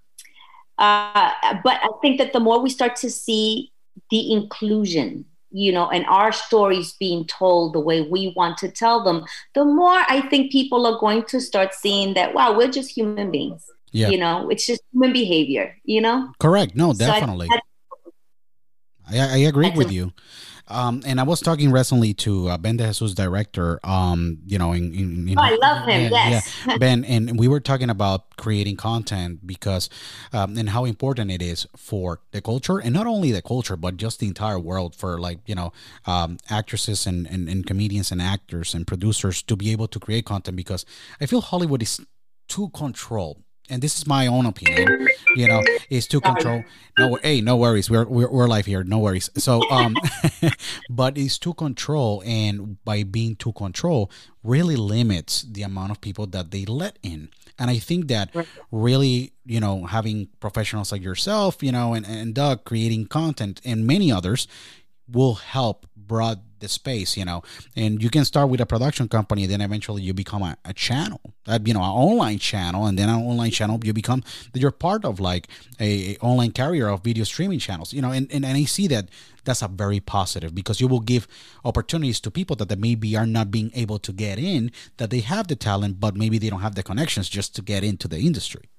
uh, 0.83 1.59
but 1.63 1.79
I 1.81 1.89
think 2.01 2.17
that 2.19 2.33
the 2.33 2.39
more 2.39 2.59
we 2.61 2.69
start 2.69 2.95
to 2.97 3.09
see 3.09 3.71
the 4.11 4.33
inclusion, 4.33 5.25
you 5.51 5.71
know, 5.71 5.89
and 5.89 6.05
our 6.07 6.31
stories 6.31 6.93
being 6.99 7.25
told 7.25 7.73
the 7.73 7.79
way 7.79 8.01
we 8.01 8.33
want 8.35 8.57
to 8.59 8.69
tell 8.69 9.03
them, 9.03 9.25
the 9.53 9.65
more 9.65 9.99
I 10.15 10.19
think 10.29 10.51
people 10.51 10.85
are 10.85 10.99
going 10.99 11.23
to 11.25 11.39
start 11.39 11.73
seeing 11.73 12.13
that, 12.15 12.33
wow, 12.33 12.57
we're 12.57 12.71
just 12.71 12.89
human 12.97 13.31
beings. 13.31 13.63
Yeah. 13.91 14.09
You 14.09 14.17
know, 14.17 14.49
it's 14.49 14.65
just 14.65 14.81
human 14.91 15.13
behavior, 15.13 15.75
you 15.85 16.01
know? 16.01 16.17
correct 16.39 16.75
no 16.75 16.93
definitely 16.93 17.47
I- 17.51 17.59
I, 19.13 19.33
I 19.33 19.37
agree 19.37 19.67
That's 19.67 19.77
with 19.77 19.91
you. 19.91 20.13
Um, 20.69 21.03
and 21.05 21.19
I 21.19 21.23
was 21.23 21.41
talking 21.41 21.71
recently 21.71 22.13
to 22.15 22.47
uh, 22.47 22.57
Ben 22.57 22.77
De 22.77 22.87
Jesus 22.87 23.13
director, 23.13 23.81
um, 23.83 24.37
you 24.45 24.57
know, 24.57 24.71
in, 24.71 24.93
in, 24.93 25.27
in 25.27 25.37
Oh, 25.37 25.41
I 25.41 25.55
love 25.55 25.85
him, 25.85 26.03
yeah, 26.03 26.29
yes. 26.29 26.57
yeah, 26.65 26.77
Ben, 26.77 27.03
and 27.03 27.37
we 27.37 27.49
were 27.49 27.59
talking 27.59 27.89
about 27.89 28.37
creating 28.37 28.77
content 28.77 29.45
because, 29.45 29.89
um, 30.31 30.57
and 30.57 30.69
how 30.69 30.85
important 30.85 31.31
it 31.31 31.41
is 31.41 31.67
for 31.75 32.21
the 32.31 32.41
culture, 32.41 32.79
and 32.79 32.93
not 32.93 33.07
only 33.07 33.33
the 33.33 33.41
culture, 33.41 33.75
but 33.75 33.97
just 33.97 34.21
the 34.21 34.27
entire 34.27 34.57
world 34.57 34.95
for 34.95 35.19
like 35.19 35.39
you 35.45 35.55
know, 35.55 35.73
um, 36.05 36.37
actresses 36.49 37.05
and, 37.05 37.27
and 37.27 37.49
and 37.49 37.65
comedians 37.67 38.09
and 38.11 38.21
actors 38.21 38.73
and 38.73 38.87
producers 38.87 39.41
to 39.43 39.57
be 39.57 39.71
able 39.71 39.89
to 39.89 39.99
create 39.99 40.25
content 40.25 40.55
because 40.55 40.85
I 41.19 41.25
feel 41.25 41.41
Hollywood 41.41 41.83
is 41.83 41.99
too 42.47 42.69
controlled. 42.69 43.42
And 43.69 43.81
this 43.81 43.97
is 43.97 44.05
my 44.05 44.27
own 44.27 44.45
opinion, 44.45 45.07
you 45.35 45.47
know, 45.47 45.63
is 45.89 46.05
to 46.07 46.19
control. 46.19 46.63
No, 46.99 47.15
hey, 47.23 47.39
no 47.41 47.55
worries. 47.55 47.89
We're 47.89 48.05
we're, 48.05 48.29
we're 48.29 48.47
live 48.47 48.65
here. 48.65 48.83
No 48.83 48.99
worries. 48.99 49.29
So, 49.37 49.67
um, 49.71 49.95
but 50.89 51.17
it's 51.17 51.37
to 51.39 51.53
control, 51.53 52.21
and 52.25 52.83
by 52.83 53.03
being 53.03 53.35
to 53.37 53.53
control, 53.53 54.11
really 54.43 54.75
limits 54.75 55.43
the 55.43 55.63
amount 55.63 55.91
of 55.91 56.01
people 56.01 56.27
that 56.27 56.51
they 56.51 56.65
let 56.65 56.99
in. 57.01 57.29
and 57.59 57.69
i 57.69 57.77
think 57.77 58.07
that 58.07 58.33
really 58.71 59.31
you 59.45 59.59
know 59.59 59.85
having 59.85 60.27
professionals 60.39 60.91
like 60.91 61.03
yourself 61.03 61.61
you 61.61 61.71
know 61.71 61.93
and, 61.93 62.05
and 62.05 62.33
doug 62.33 62.63
creating 62.63 63.05
content 63.05 63.61
and 63.63 63.85
many 63.87 64.11
others 64.11 64.47
will 65.07 65.35
help 65.35 65.85
broad 66.07 66.39
the 66.59 66.69
space 66.69 67.17
you 67.17 67.25
know 67.25 67.41
and 67.75 68.01
you 68.01 68.09
can 68.09 68.23
start 68.23 68.49
with 68.49 68.61
a 68.61 68.65
production 68.65 69.07
company 69.07 69.45
then 69.45 69.61
eventually 69.61 70.01
you 70.01 70.13
become 70.13 70.41
a, 70.41 70.57
a 70.65 70.73
channel 70.73 71.19
uh, 71.47 71.59
you 71.65 71.73
know 71.73 71.81
an 71.81 71.89
online 71.89 72.39
channel 72.39 72.85
and 72.85 72.97
then 72.97 73.09
an 73.09 73.21
online 73.21 73.51
channel 73.51 73.79
you 73.83 73.93
become 73.93 74.23
you're 74.53 74.71
part 74.71 75.03
of 75.03 75.19
like 75.19 75.47
a, 75.79 76.13
a 76.13 76.17
online 76.19 76.51
carrier 76.51 76.87
of 76.87 77.03
video 77.03 77.23
streaming 77.25 77.59
channels 77.59 77.93
you 77.93 78.01
know 78.01 78.11
and, 78.11 78.31
and, 78.31 78.45
and 78.45 78.57
i 78.57 78.63
see 78.63 78.87
that 78.87 79.09
that's 79.43 79.61
a 79.61 79.67
very 79.67 79.99
positive 79.99 80.55
because 80.55 80.79
you 80.79 80.87
will 80.87 81.01
give 81.01 81.27
opportunities 81.65 82.21
to 82.21 82.31
people 82.31 82.55
that 82.55 82.69
they 82.69 82.75
maybe 82.75 83.15
are 83.17 83.27
not 83.27 83.51
being 83.51 83.69
able 83.75 83.99
to 83.99 84.13
get 84.13 84.39
in 84.39 84.71
that 84.97 85.09
they 85.09 85.19
have 85.19 85.47
the 85.47 85.55
talent 85.55 85.99
but 85.99 86.15
maybe 86.15 86.37
they 86.37 86.49
don't 86.49 86.61
have 86.61 86.75
the 86.75 86.83
connections 86.83 87.27
just 87.27 87.53
to 87.55 87.61
get 87.61 87.83
into 87.83 88.07
the 88.07 88.19
industry 88.19 88.69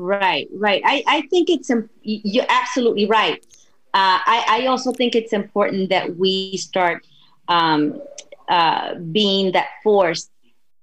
Right, 0.00 0.46
right. 0.54 0.80
I, 0.84 1.02
I 1.08 1.22
think 1.22 1.50
it's 1.50 1.72
you're 2.02 2.46
absolutely 2.48 3.06
right. 3.06 3.44
Uh, 3.98 4.20
I, 4.26 4.44
I 4.60 4.66
also 4.66 4.92
think 4.92 5.16
it's 5.16 5.32
important 5.32 5.90
that 5.90 6.16
we 6.16 6.56
start 6.56 7.04
um, 7.48 8.00
uh, 8.48 8.94
being 8.94 9.50
that 9.52 9.70
force 9.82 10.30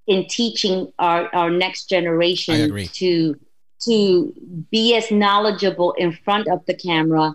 in 0.05 0.27
teaching 0.27 0.91
our, 0.99 1.33
our 1.33 1.49
next 1.49 1.87
generation 1.87 2.55
to 3.01 3.39
to 3.85 4.33
be 4.69 4.95
as 4.97 5.11
knowledgeable 5.11 5.93
in 5.93 6.11
front 6.25 6.49
of 6.49 6.65
the 6.65 6.73
camera 6.73 7.33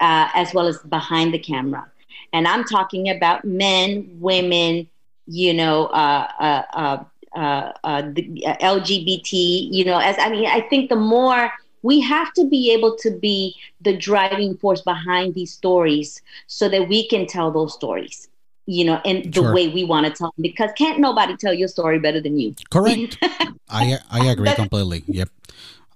uh, 0.00 0.28
as 0.34 0.54
well 0.54 0.68
as 0.68 0.78
behind 0.78 1.34
the 1.34 1.38
camera. 1.38 1.84
And 2.32 2.46
I'm 2.46 2.62
talking 2.62 3.10
about 3.10 3.44
men, 3.44 4.18
women, 4.20 4.88
you 5.26 5.52
know, 5.52 5.86
uh, 5.86 6.28
uh, 6.38 6.62
uh, 6.74 7.04
uh, 7.34 7.72
uh, 7.82 8.02
the 8.12 8.46
uh, 8.46 8.56
LGBT, 8.58 9.68
you 9.72 9.84
know, 9.84 9.98
as 9.98 10.16
I 10.20 10.28
mean, 10.30 10.46
I 10.46 10.60
think 10.60 10.90
the 10.90 10.96
more 11.16 11.50
we 11.82 12.00
have 12.00 12.32
to 12.34 12.48
be 12.48 12.72
able 12.72 12.96
to 12.96 13.10
be 13.10 13.56
the 13.80 13.96
driving 13.96 14.56
force 14.56 14.80
behind 14.82 15.34
these 15.34 15.52
stories 15.52 16.22
so 16.46 16.68
that 16.68 16.88
we 16.88 17.06
can 17.08 17.26
tell 17.26 17.50
those 17.50 17.74
stories, 17.74 18.28
you 18.66 18.84
know, 18.84 19.00
in 19.04 19.30
the 19.30 19.42
way 19.42 19.68
we 19.68 19.84
want 19.84 20.06
to 20.06 20.12
tell 20.12 20.32
them 20.36 20.42
because 20.42 20.70
can't 20.78 21.00
nobody 21.00 21.36
tell 21.36 21.52
your 21.52 21.68
story 21.68 21.98
better 21.98 22.20
than 22.20 22.38
you. 22.38 22.54
correct. 22.70 23.18
I 23.68 23.98
i 24.10 24.26
agree 24.26 24.52
completely. 24.54 25.02
Yep. 25.06 25.28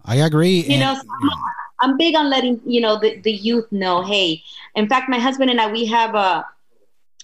I 0.05 0.17
agree 0.17 0.61
you 0.61 0.79
know 0.79 0.95
so 0.95 1.01
I'm, 1.01 1.91
I'm 1.91 1.97
big 1.97 2.15
on 2.15 2.31
letting 2.31 2.61
you 2.65 2.81
know 2.81 2.99
the, 2.99 3.21
the 3.21 3.33
youth 3.33 3.71
know 3.73 4.03
hey 4.03 4.43
in 4.75 4.89
fact 4.89 5.09
my 5.09 5.19
husband 5.19 5.51
and 5.51 5.61
i 5.61 5.71
we 5.71 5.85
have 5.87 6.15
a, 6.15 6.47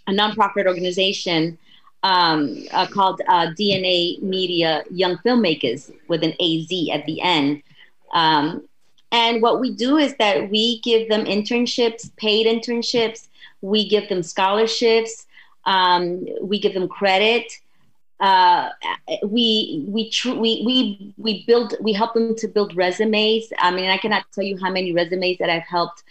a 0.09 0.13
nonprofit 0.13 0.67
organization 0.67 1.59
um, 2.03 2.65
uh, 2.73 2.87
called 2.87 3.23
uh, 3.29 3.47
dna 3.59 4.21
media 4.21 4.83
young 4.91 5.17
filmmakers 5.19 5.93
with 6.09 6.25
an 6.25 6.35
az 6.41 6.73
at 6.93 7.07
the 7.07 7.21
end 7.21 7.63
um, 8.13 8.63
and 9.11 9.43
what 9.43 9.61
we 9.61 9.71
do 9.71 9.97
is 9.97 10.15
that 10.17 10.51
we 10.51 10.81
give 10.81 11.09
them 11.09 11.25
internships 11.25 12.15
paid 12.17 12.47
internships 12.47 13.29
we 13.61 13.89
give 13.89 14.09
them 14.09 14.23
scholarships 14.23 15.27
um, 15.67 16.27
we 16.43 16.59
give 16.59 16.75
them 16.75 16.89
credit 16.89 17.53
uh, 18.21 18.71
we 19.25 19.85
we 19.89 20.11
tr- 20.11 20.35
we 20.35 20.63
we 20.65 21.15
we 21.19 21.45
build 21.47 21.75
we 21.81 21.93
help 21.93 22.15
them 22.15 22.35
to 22.37 22.49
build 22.49 22.77
resumes. 22.77 23.53
I 23.59 23.71
mean, 23.71 23.89
I 23.91 23.97
cannot 23.99 24.25
tell 24.27 24.37
you 24.45 24.57
how 24.57 24.71
many 24.71 24.93
resumes 24.93 25.39
that 25.39 25.49
I've 25.51 25.63
helped 25.63 26.03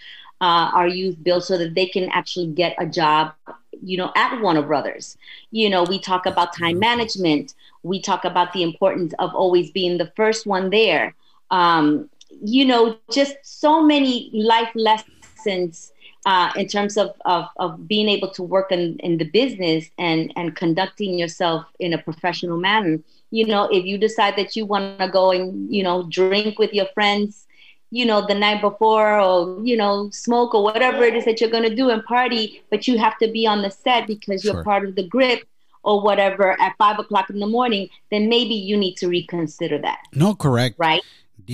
uh, 0.42 0.72
our 0.74 0.88
youth 0.88 1.22
build 1.24 1.44
so 1.44 1.58
that 1.58 1.74
they 1.76 1.86
can 1.88 2.10
actually 2.12 2.48
get 2.48 2.76
a 2.80 2.86
job. 2.86 3.34
You 3.82 3.98
know, 3.98 4.12
at 4.16 4.42
Warner 4.42 4.62
Brothers. 4.62 5.18
You 5.52 5.70
know, 5.70 5.84
we 5.84 6.00
talk 6.00 6.26
about 6.26 6.54
time 6.54 6.80
management. 6.80 7.54
We 7.84 8.00
talk 8.00 8.24
about 8.26 8.54
the 8.54 8.64
importance 8.64 9.14
of 9.20 9.34
always 9.34 9.72
being 9.72 9.98
the 9.98 10.12
first 10.16 10.46
one 10.46 10.70
there. 10.70 11.16
Um, 11.52 12.10
you 12.44 12.66
know, 12.66 12.98
just 13.12 13.36
so 13.44 13.84
many 13.84 14.32
life 14.34 14.72
lessons 14.74 15.92
uh, 16.26 16.52
in 16.56 16.68
terms 16.68 16.98
of, 16.98 17.14
of, 17.26 17.46
of 17.58 17.88
being 17.88 18.08
able 18.08 18.30
to 18.30 18.44
work 18.44 18.72
in, 18.72 18.98
in 19.00 19.18
the 19.18 19.26
business 19.26 19.86
and, 19.98 20.32
and 20.36 20.56
conducting 20.56 21.18
yourself 21.18 21.66
in 21.80 21.94
a 21.94 21.98
professional 21.98 22.58
manner. 22.58 23.00
You 23.32 23.48
know, 23.48 23.68
if 23.72 23.86
you 23.86 23.98
decide 23.98 24.36
that 24.38 24.56
you 24.56 24.66
want 24.66 25.00
to 25.00 25.08
go 25.08 25.32
and, 25.32 25.74
you 25.74 25.84
know, 25.84 26.04
drink 26.10 26.60
with 26.60 26.74
your 26.74 26.88
friends, 26.94 27.48
you 27.90 28.06
know, 28.06 28.26
the 28.26 28.36
night 28.36 28.62
before 28.62 29.20
or, 29.20 29.60
you 29.64 29.76
know, 29.76 30.10
smoke 30.12 30.54
or 30.54 30.64
whatever 30.64 31.04
it 31.04 31.16
is 31.16 31.26
that 31.26 31.42
you're 31.42 31.50
going 31.50 31.70
to 31.70 31.76
do 31.76 31.90
and 31.90 32.04
party, 32.06 32.64
but 32.70 32.88
you 32.88 32.98
have 32.98 33.18
to 33.18 33.30
be 33.30 33.46
on 33.46 33.62
the 33.62 33.70
set 33.70 34.08
because 34.08 34.46
you're 34.46 34.54
Sure. 34.56 34.64
part 34.64 34.86
of 34.86 34.96
the 34.96 35.08
grip 35.08 35.44
or 35.84 36.02
whatever 36.02 36.60
at 36.62 36.76
five 36.78 37.00
o'clock 37.00 37.30
in 37.30 37.40
the 37.40 37.48
morning, 37.48 37.90
then 38.12 38.30
maybe 38.30 38.54
you 38.54 38.78
need 38.78 38.96
to 38.96 39.08
reconsider 39.08 39.78
that, 39.80 40.00
no 40.14 40.36
correct 40.36 40.76
right? 40.78 41.02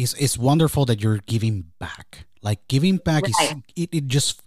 It's, 0.03 0.13
it's 0.13 0.37
wonderful 0.37 0.85
that 0.85 1.01
you're 1.01 1.21
giving 1.25 1.65
back 1.79 2.25
like 2.41 2.59
giving 2.67 2.97
back 2.97 3.23
is 3.27 3.35
it, 3.75 3.89
it 3.91 4.05
just 4.07 4.41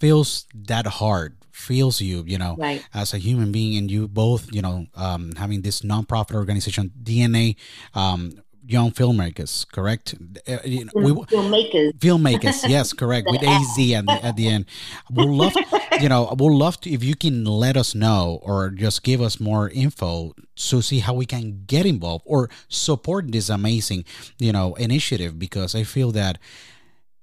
feels 0.00 0.46
that 0.54 0.86
hard 0.86 1.36
feels 1.52 2.00
you 2.00 2.22
you 2.26 2.38
know 2.38 2.54
Right. 2.58 2.84
as 2.94 3.12
a 3.14 3.18
human 3.18 3.50
being 3.52 3.76
and 3.78 3.90
you 3.90 4.06
both 4.08 4.52
you 4.54 4.62
know 4.62 4.86
um, 4.94 5.32
having 5.36 5.62
this 5.62 5.82
nonprofit 5.82 6.34
organization 6.34 6.92
dna 7.02 7.56
um, 7.94 8.32
young 8.68 8.90
filmmakers 8.92 9.66
correct? 9.72 10.14
Uh, 10.46 10.58
you 10.64 10.84
know, 10.84 10.92
we, 10.94 11.12
Filmmakers. 11.12 11.92
filmmakers 11.98 12.68
yes 12.74 12.92
correct 12.92 13.26
with 13.30 13.42
az 13.42 13.78
at 13.94 14.04
the, 14.06 14.20
at 14.22 14.36
the 14.36 14.46
end. 14.48 14.66
We'll 15.10 15.34
love 15.34 15.54
you 16.00 16.08
know 16.08 16.34
we'll 16.38 16.56
love 16.56 16.80
to 16.82 16.90
if 16.90 17.02
you 17.02 17.14
can 17.14 17.44
let 17.44 17.76
us 17.76 17.94
know 17.94 18.40
or 18.42 18.70
just 18.70 19.02
give 19.02 19.20
us 19.20 19.40
more 19.40 19.70
info 19.70 20.34
to 20.56 20.82
see 20.82 20.98
how 21.00 21.14
we 21.14 21.26
can 21.26 21.64
get 21.66 21.86
involved 21.86 22.24
or 22.26 22.50
support 22.68 23.32
this 23.32 23.48
amazing 23.48 24.04
you 24.38 24.52
know 24.52 24.74
initiative 24.74 25.38
because 25.38 25.74
i 25.74 25.82
feel 25.82 26.10
that 26.12 26.38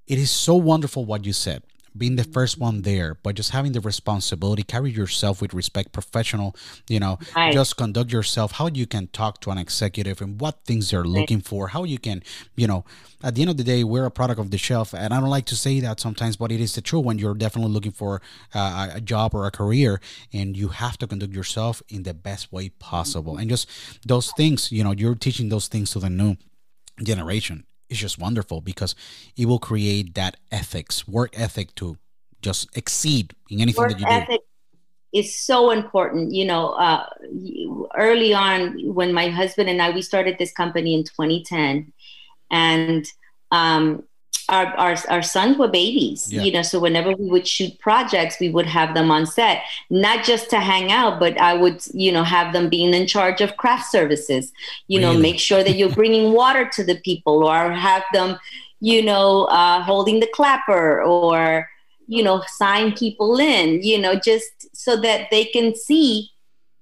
it 0.07 0.17
is 0.17 0.31
so 0.31 0.55
wonderful 0.55 1.05
what 1.05 1.25
you 1.25 1.33
said 1.33 1.63
being 1.97 2.15
the 2.15 2.23
first 2.23 2.57
one 2.59 2.81
there 2.81 3.17
but 3.23 3.35
just 3.35 3.51
having 3.51 3.71
the 3.71 3.81
responsibility 3.81 4.63
carry 4.63 4.91
yourself 4.91 5.41
with 5.41 5.53
respect 5.53 5.91
professional 5.91 6.55
you 6.89 6.99
know 6.99 7.17
Right. 7.35 7.53
just 7.53 7.77
conduct 7.77 8.11
yourself 8.11 8.53
how 8.53 8.67
you 8.67 8.85
can 8.85 9.07
talk 9.07 9.39
to 9.41 9.51
an 9.51 9.57
executive 9.57 10.21
and 10.21 10.39
what 10.41 10.63
things 10.65 10.89
they're 10.91 11.03
looking 11.03 11.41
for 11.41 11.69
how 11.69 11.83
you 11.83 11.97
can 11.99 12.21
you 12.55 12.67
know 12.67 12.83
at 13.23 13.35
the 13.35 13.41
end 13.41 13.49
of 13.51 13.57
the 13.57 13.63
day 13.63 13.83
we're 13.83 14.05
a 14.05 14.11
product 14.11 14.39
of 14.39 14.51
the 14.51 14.57
shelf 14.57 14.93
and 14.93 15.13
i 15.13 15.19
don't 15.19 15.29
like 15.29 15.45
to 15.45 15.55
say 15.55 15.79
that 15.79 15.99
sometimes 15.99 16.35
but 16.35 16.51
it 16.51 16.59
is 16.59 16.75
the 16.75 16.81
truth 16.81 17.03
when 17.05 17.17
you're 17.17 17.33
definitely 17.33 17.71
looking 17.71 17.91
for 17.91 18.21
uh, 18.53 18.89
a 18.93 19.01
job 19.01 19.33
or 19.33 19.45
a 19.45 19.51
career 19.51 19.99
and 20.33 20.55
you 20.57 20.69
have 20.69 20.97
to 20.97 21.07
conduct 21.07 21.33
yourself 21.33 21.81
in 21.89 22.03
the 22.03 22.13
best 22.13 22.51
way 22.51 22.69
possible. 22.69 23.37
And 23.37 23.49
just 23.49 23.67
those 24.07 24.31
things 24.33 24.71
you 24.71 24.83
know 24.83 24.91
you're 24.91 25.15
teaching 25.15 25.49
those 25.49 25.67
things 25.67 25.91
to 25.91 25.99
the 25.99 26.09
new 26.09 26.35
generation 27.03 27.65
is 27.89 27.97
just 27.97 28.19
wonderful 28.19 28.61
because 28.61 28.95
it 29.37 29.45
will 29.45 29.59
create 29.59 30.15
that 30.15 30.37
ethics, 30.51 31.07
work 31.07 31.37
ethic 31.37 31.75
to 31.75 31.97
just 32.41 32.69
exceed 32.77 33.33
in 33.49 33.59
anything 33.59 33.81
work 33.81 33.91
that 33.91 33.99
you 33.99 34.05
do. 34.05 34.11
ethic 34.11 34.41
is 35.13 35.39
so 35.39 35.71
important 35.71 36.31
you 36.33 36.45
know 36.45 36.73
uh, 36.73 37.05
early 37.97 38.33
on 38.33 38.93
when 38.93 39.11
my 39.13 39.29
husband 39.29 39.67
and 39.69 39.81
i 39.81 39.89
we 39.89 40.01
started 40.01 40.37
this 40.37 40.51
company 40.51 40.93
in 40.93 41.03
2010 41.03 41.91
and 42.51 43.07
um, 43.51 44.03
our, 44.49 44.67
our, 44.77 44.95
our 45.09 45.21
sons 45.23 45.57
were 45.57 45.67
babies 45.67 46.31
Yeah. 46.31 46.43
you 46.43 46.51
know 46.51 46.61
so 46.61 46.79
whenever 46.79 47.11
we 47.15 47.25
would 47.29 47.47
shoot 47.47 47.77
projects 47.79 48.39
we 48.39 48.49
would 48.49 48.67
have 48.67 48.93
them 48.93 49.09
on 49.11 49.25
set 49.25 49.63
not 49.89 50.23
just 50.23 50.49
to 50.51 50.59
hang 50.59 50.91
out 50.91 51.19
but 51.19 51.39
i 51.41 51.53
would 51.53 51.81
you 51.93 52.11
know 52.11 52.23
have 52.23 52.53
them 52.53 52.69
being 52.69 52.93
in 52.93 53.07
charge 53.07 53.41
of 53.41 53.57
craft 53.57 53.91
services 53.91 54.51
you 54.87 54.99
know 54.99 55.13
make 55.17 55.39
sure 55.39 55.63
that 55.63 55.75
you're 55.77 55.89
bringing 56.01 56.31
water 56.33 56.69
to 56.75 56.83
the 56.83 56.95
people 57.09 57.43
or 57.43 57.71
have 57.71 58.03
them 58.13 58.37
you 58.81 59.01
know 59.01 59.45
uh, 59.45 59.81
holding 59.81 60.19
the 60.19 60.27
clapper 60.33 61.01
or 61.01 61.67
you 62.07 62.21
know 62.23 62.43
sign 62.47 62.91
people 62.93 63.39
in 63.39 63.81
you 63.81 63.97
know 63.97 64.13
just 64.15 64.51
so 64.75 64.95
that 64.95 65.27
they 65.31 65.45
can 65.45 65.73
see 65.75 66.29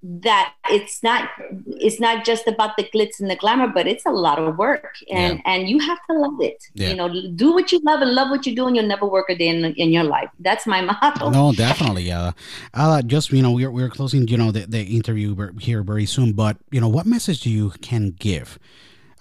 that 0.05 0.53
it's 0.69 1.01
not 1.01 1.29
it's 1.67 1.97
not 1.97 2.25
just 2.25 2.45
about 2.45 2.75
the 2.75 2.83
glitz 2.93 3.21
and 3.21 3.29
the 3.29 3.37
glamour 3.37 3.67
but 3.67 3.87
it's 3.87 4.05
a 4.05 4.11
lot 4.11 4.37
of 4.37 4.57
work 4.57 4.95
and 5.09 5.41
and 5.45 5.69
you 5.69 5.79
have 5.79 5.97
to 6.09 6.13
love 6.17 6.41
it 6.41 6.61
Yeah. 6.73 6.89
you 6.89 6.95
know 6.95 7.07
do 7.35 7.53
what 7.53 7.71
you 7.71 7.79
love 7.83 8.01
and 8.01 8.11
love 8.11 8.29
what 8.29 8.45
you 8.45 8.53
do 8.53 8.67
and 8.67 8.75
you'll 8.75 8.85
never 8.85 9.05
work 9.07 9.29
a 9.29 9.35
day 9.35 9.47
in, 9.47 9.63
in 9.63 9.91
your 9.93 10.03
life 10.03 10.29
that's 10.41 10.67
my 10.67 10.81
motto 10.81 11.29
No, 11.29 11.53
definitely. 11.53 12.11
Uh, 12.11 12.33
uh, 12.73 13.01
just 13.01 13.31
you 13.31 13.41
know, 13.41 13.51
we're 13.51 13.71
we're 13.71 13.89
closing 13.89 14.27
you 14.27 14.35
know 14.35 14.51
the, 14.51 14.65
the 14.67 14.81
interview 14.83 15.29
here 15.59 15.83
very 15.83 16.05
soon. 16.05 16.33
But 16.33 16.57
you 16.69 16.81
know, 16.81 16.89
what 16.89 17.05
message 17.05 17.39
do 17.41 17.49
you 17.49 17.69
can 17.81 18.11
give 18.19 18.59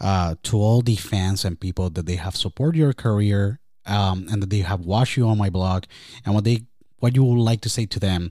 uh, 0.00 0.34
to 0.42 0.56
all 0.56 0.82
the 0.82 0.96
fans 0.96 1.44
and 1.44 1.60
people 1.60 1.90
that 1.90 2.06
they 2.06 2.16
have 2.16 2.34
supported 2.34 2.76
your 2.78 2.92
career 2.92 3.60
um, 3.86 4.26
and 4.30 4.42
that 4.42 4.50
they 4.50 4.60
have 4.60 4.80
watched 4.80 5.16
you 5.16 5.26
On 5.28 5.38
My 5.38 5.48
Block, 5.50 5.86
and 6.24 6.34
what 6.34 6.42
they 6.44 6.62
what 6.98 7.14
you 7.14 7.22
would 7.24 7.38
like 7.38 7.60
to 7.62 7.68
say 7.68 7.86
to 7.86 8.00
them, 8.00 8.30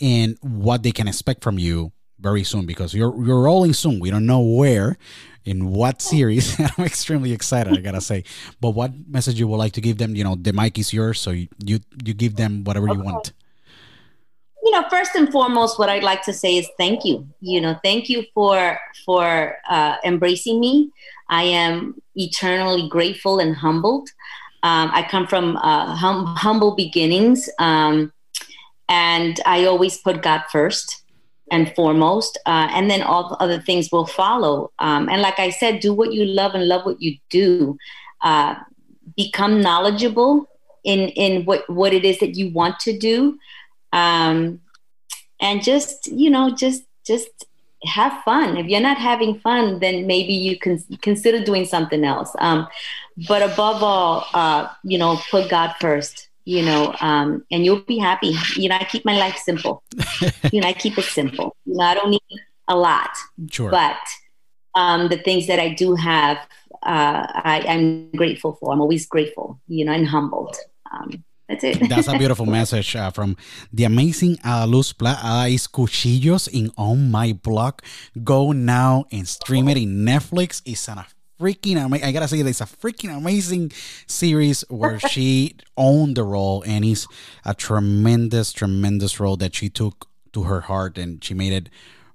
and 0.00 0.36
what 0.42 0.82
they 0.82 0.92
can 0.92 1.08
expect 1.08 1.42
from 1.42 1.58
you 1.58 1.92
very 2.18 2.44
soon 2.44 2.66
because 2.66 2.94
you're 2.94 3.14
you're 3.24 3.42
rolling 3.42 3.72
soon. 3.72 4.00
We 4.00 4.10
don't 4.10 4.26
know 4.26 4.40
where. 4.40 4.96
In 5.44 5.70
what 5.70 6.02
series? 6.02 6.58
I'm 6.78 6.84
extremely 6.84 7.32
excited. 7.32 7.78
I 7.78 7.80
gotta 7.80 8.00
say, 8.00 8.24
but 8.60 8.70
what 8.70 8.90
message 9.08 9.38
you 9.38 9.46
would 9.46 9.58
like 9.58 9.74
to 9.74 9.80
give 9.80 9.96
them? 9.98 10.16
You 10.16 10.24
know, 10.24 10.34
the 10.34 10.52
mic 10.52 10.76
is 10.76 10.92
yours, 10.92 11.20
so 11.20 11.30
you 11.30 11.46
you, 11.64 11.78
you 12.04 12.14
give 12.14 12.34
them 12.34 12.64
whatever 12.64 12.88
you 12.88 12.98
want. 13.00 13.32
you 14.64 14.72
know, 14.72 14.84
first 14.90 15.14
and 15.14 15.30
foremost, 15.30 15.78
what 15.78 15.88
I'd 15.88 16.02
like 16.02 16.24
to 16.24 16.32
say 16.32 16.56
is 16.56 16.68
thank 16.76 17.04
you. 17.04 17.28
You 17.40 17.60
know, 17.60 17.78
thank 17.84 18.08
you 18.08 18.24
for 18.34 18.76
for 19.04 19.56
uh, 19.70 19.96
embracing 20.04 20.58
me. 20.58 20.90
I 21.28 21.44
am 21.44 21.94
eternally 22.16 22.88
grateful 22.88 23.38
and 23.38 23.54
humbled. 23.54 24.08
Um, 24.62 24.90
I 24.92 25.06
come 25.08 25.28
from 25.28 25.56
uh, 25.58 25.94
hum- 25.94 26.26
humble 26.34 26.74
beginnings, 26.74 27.48
um, 27.60 28.12
and 28.88 29.40
I 29.46 29.64
always 29.64 29.98
put 29.98 30.22
God 30.22 30.42
first 30.50 31.02
and 31.50 31.72
foremost, 31.74 32.38
uh, 32.46 32.68
and 32.72 32.90
then 32.90 33.02
all 33.02 33.28
the 33.28 33.36
other 33.36 33.60
things 33.60 33.90
will 33.92 34.06
follow. 34.06 34.72
Um, 34.78 35.08
and 35.08 35.22
like 35.22 35.38
I 35.38 35.50
said, 35.50 35.80
do 35.80 35.92
what 35.94 36.12
you 36.12 36.24
love 36.24 36.54
and 36.54 36.66
love 36.66 36.84
what 36.84 37.00
you 37.00 37.18
do. 37.30 37.78
Uh, 38.20 38.56
become 39.16 39.60
knowledgeable 39.60 40.48
in 40.84 41.08
in 41.10 41.44
what 41.44 41.68
what 41.68 41.92
it 41.92 42.04
is 42.04 42.18
that 42.20 42.36
you 42.36 42.50
want 42.50 42.78
to 42.80 42.96
do 42.98 43.38
um, 43.92 44.60
and 45.40 45.62
just 45.62 46.06
you 46.06 46.30
know 46.30 46.50
just 46.54 46.84
just 47.04 47.46
have 47.84 48.22
fun 48.24 48.56
if 48.56 48.66
you're 48.66 48.80
not 48.80 48.96
having 48.96 49.38
fun 49.40 49.78
then 49.80 50.06
maybe 50.06 50.32
you 50.32 50.58
can 50.58 50.82
consider 51.02 51.44
doing 51.44 51.64
something 51.64 52.04
else 52.04 52.34
um, 52.38 52.66
but 53.28 53.42
above 53.42 53.82
all 53.82 54.26
uh, 54.34 54.68
you 54.82 54.98
know 54.98 55.18
put 55.30 55.50
god 55.50 55.74
first 55.80 56.25
you 56.46 56.62
know 56.62 56.94
um, 57.00 57.44
and 57.50 57.64
you'll 57.64 57.82
be 57.82 57.98
happy 57.98 58.34
you 58.54 58.68
know 58.68 58.76
i 58.76 58.84
keep 58.84 59.04
my 59.04 59.18
life 59.18 59.36
simple 59.36 59.82
you 60.52 60.60
know 60.60 60.68
i 60.68 60.72
keep 60.72 60.96
it 60.96 61.04
simple 61.04 61.54
you 61.66 61.74
know 61.76 61.84
i 61.84 61.92
don't 61.92 62.10
need 62.10 62.40
a 62.68 62.76
lot 62.76 63.10
sure. 63.50 63.70
but 63.70 63.98
um, 64.74 65.08
the 65.08 65.18
things 65.18 65.46
that 65.46 65.58
i 65.58 65.68
do 65.68 65.94
have 65.94 66.38
uh, 66.82 67.26
I, 67.44 67.64
i'm 67.68 68.10
grateful 68.12 68.54
for 68.54 68.72
i'm 68.72 68.80
always 68.80 69.06
grateful 69.06 69.60
you 69.68 69.84
know 69.84 69.92
and 69.92 70.06
humbled 70.06 70.56
um, 70.90 71.24
that's 71.48 71.62
it. 71.62 71.88
That's 71.88 72.08
a 72.08 72.18
beautiful 72.18 72.46
message 72.46 72.96
uh, 72.96 73.10
from 73.10 73.36
the 73.72 73.84
amazing 73.84 74.38
uh, 74.44 74.66
Luz 74.66 74.92
Eyes 75.00 75.68
Cuchillos 75.68 76.48
in 76.48 76.72
On 76.76 77.08
My 77.08 77.32
Block. 77.32 77.82
Go 78.24 78.50
now 78.50 79.04
and 79.12 79.28
stream 79.28 79.68
it 79.68 79.76
in 79.76 80.04
Netflix. 80.04 80.60
It's 80.64 80.88
a 80.88 81.06
freaking 81.40 81.84
amazing. 81.84 82.06
I 82.06 82.12
gotta 82.12 82.28
say, 82.28 82.38
it's 82.40 82.60
a 82.60 82.64
freaking 82.64 83.16
amazing 83.16 83.72
series 84.06 84.64
where 84.68 84.98
she 85.10 85.56
owned 85.76 86.16
the 86.16 86.24
role, 86.24 86.62
and 86.66 86.84
it's 86.84 87.06
a 87.44 87.54
tremendous, 87.54 88.52
tremendous 88.52 89.20
role 89.20 89.36
that 89.36 89.54
she 89.54 89.68
took 89.68 90.08
to 90.32 90.44
her 90.44 90.62
heart 90.62 90.98
and 90.98 91.24
she 91.24 91.32
made 91.32 91.52
it 91.52 91.70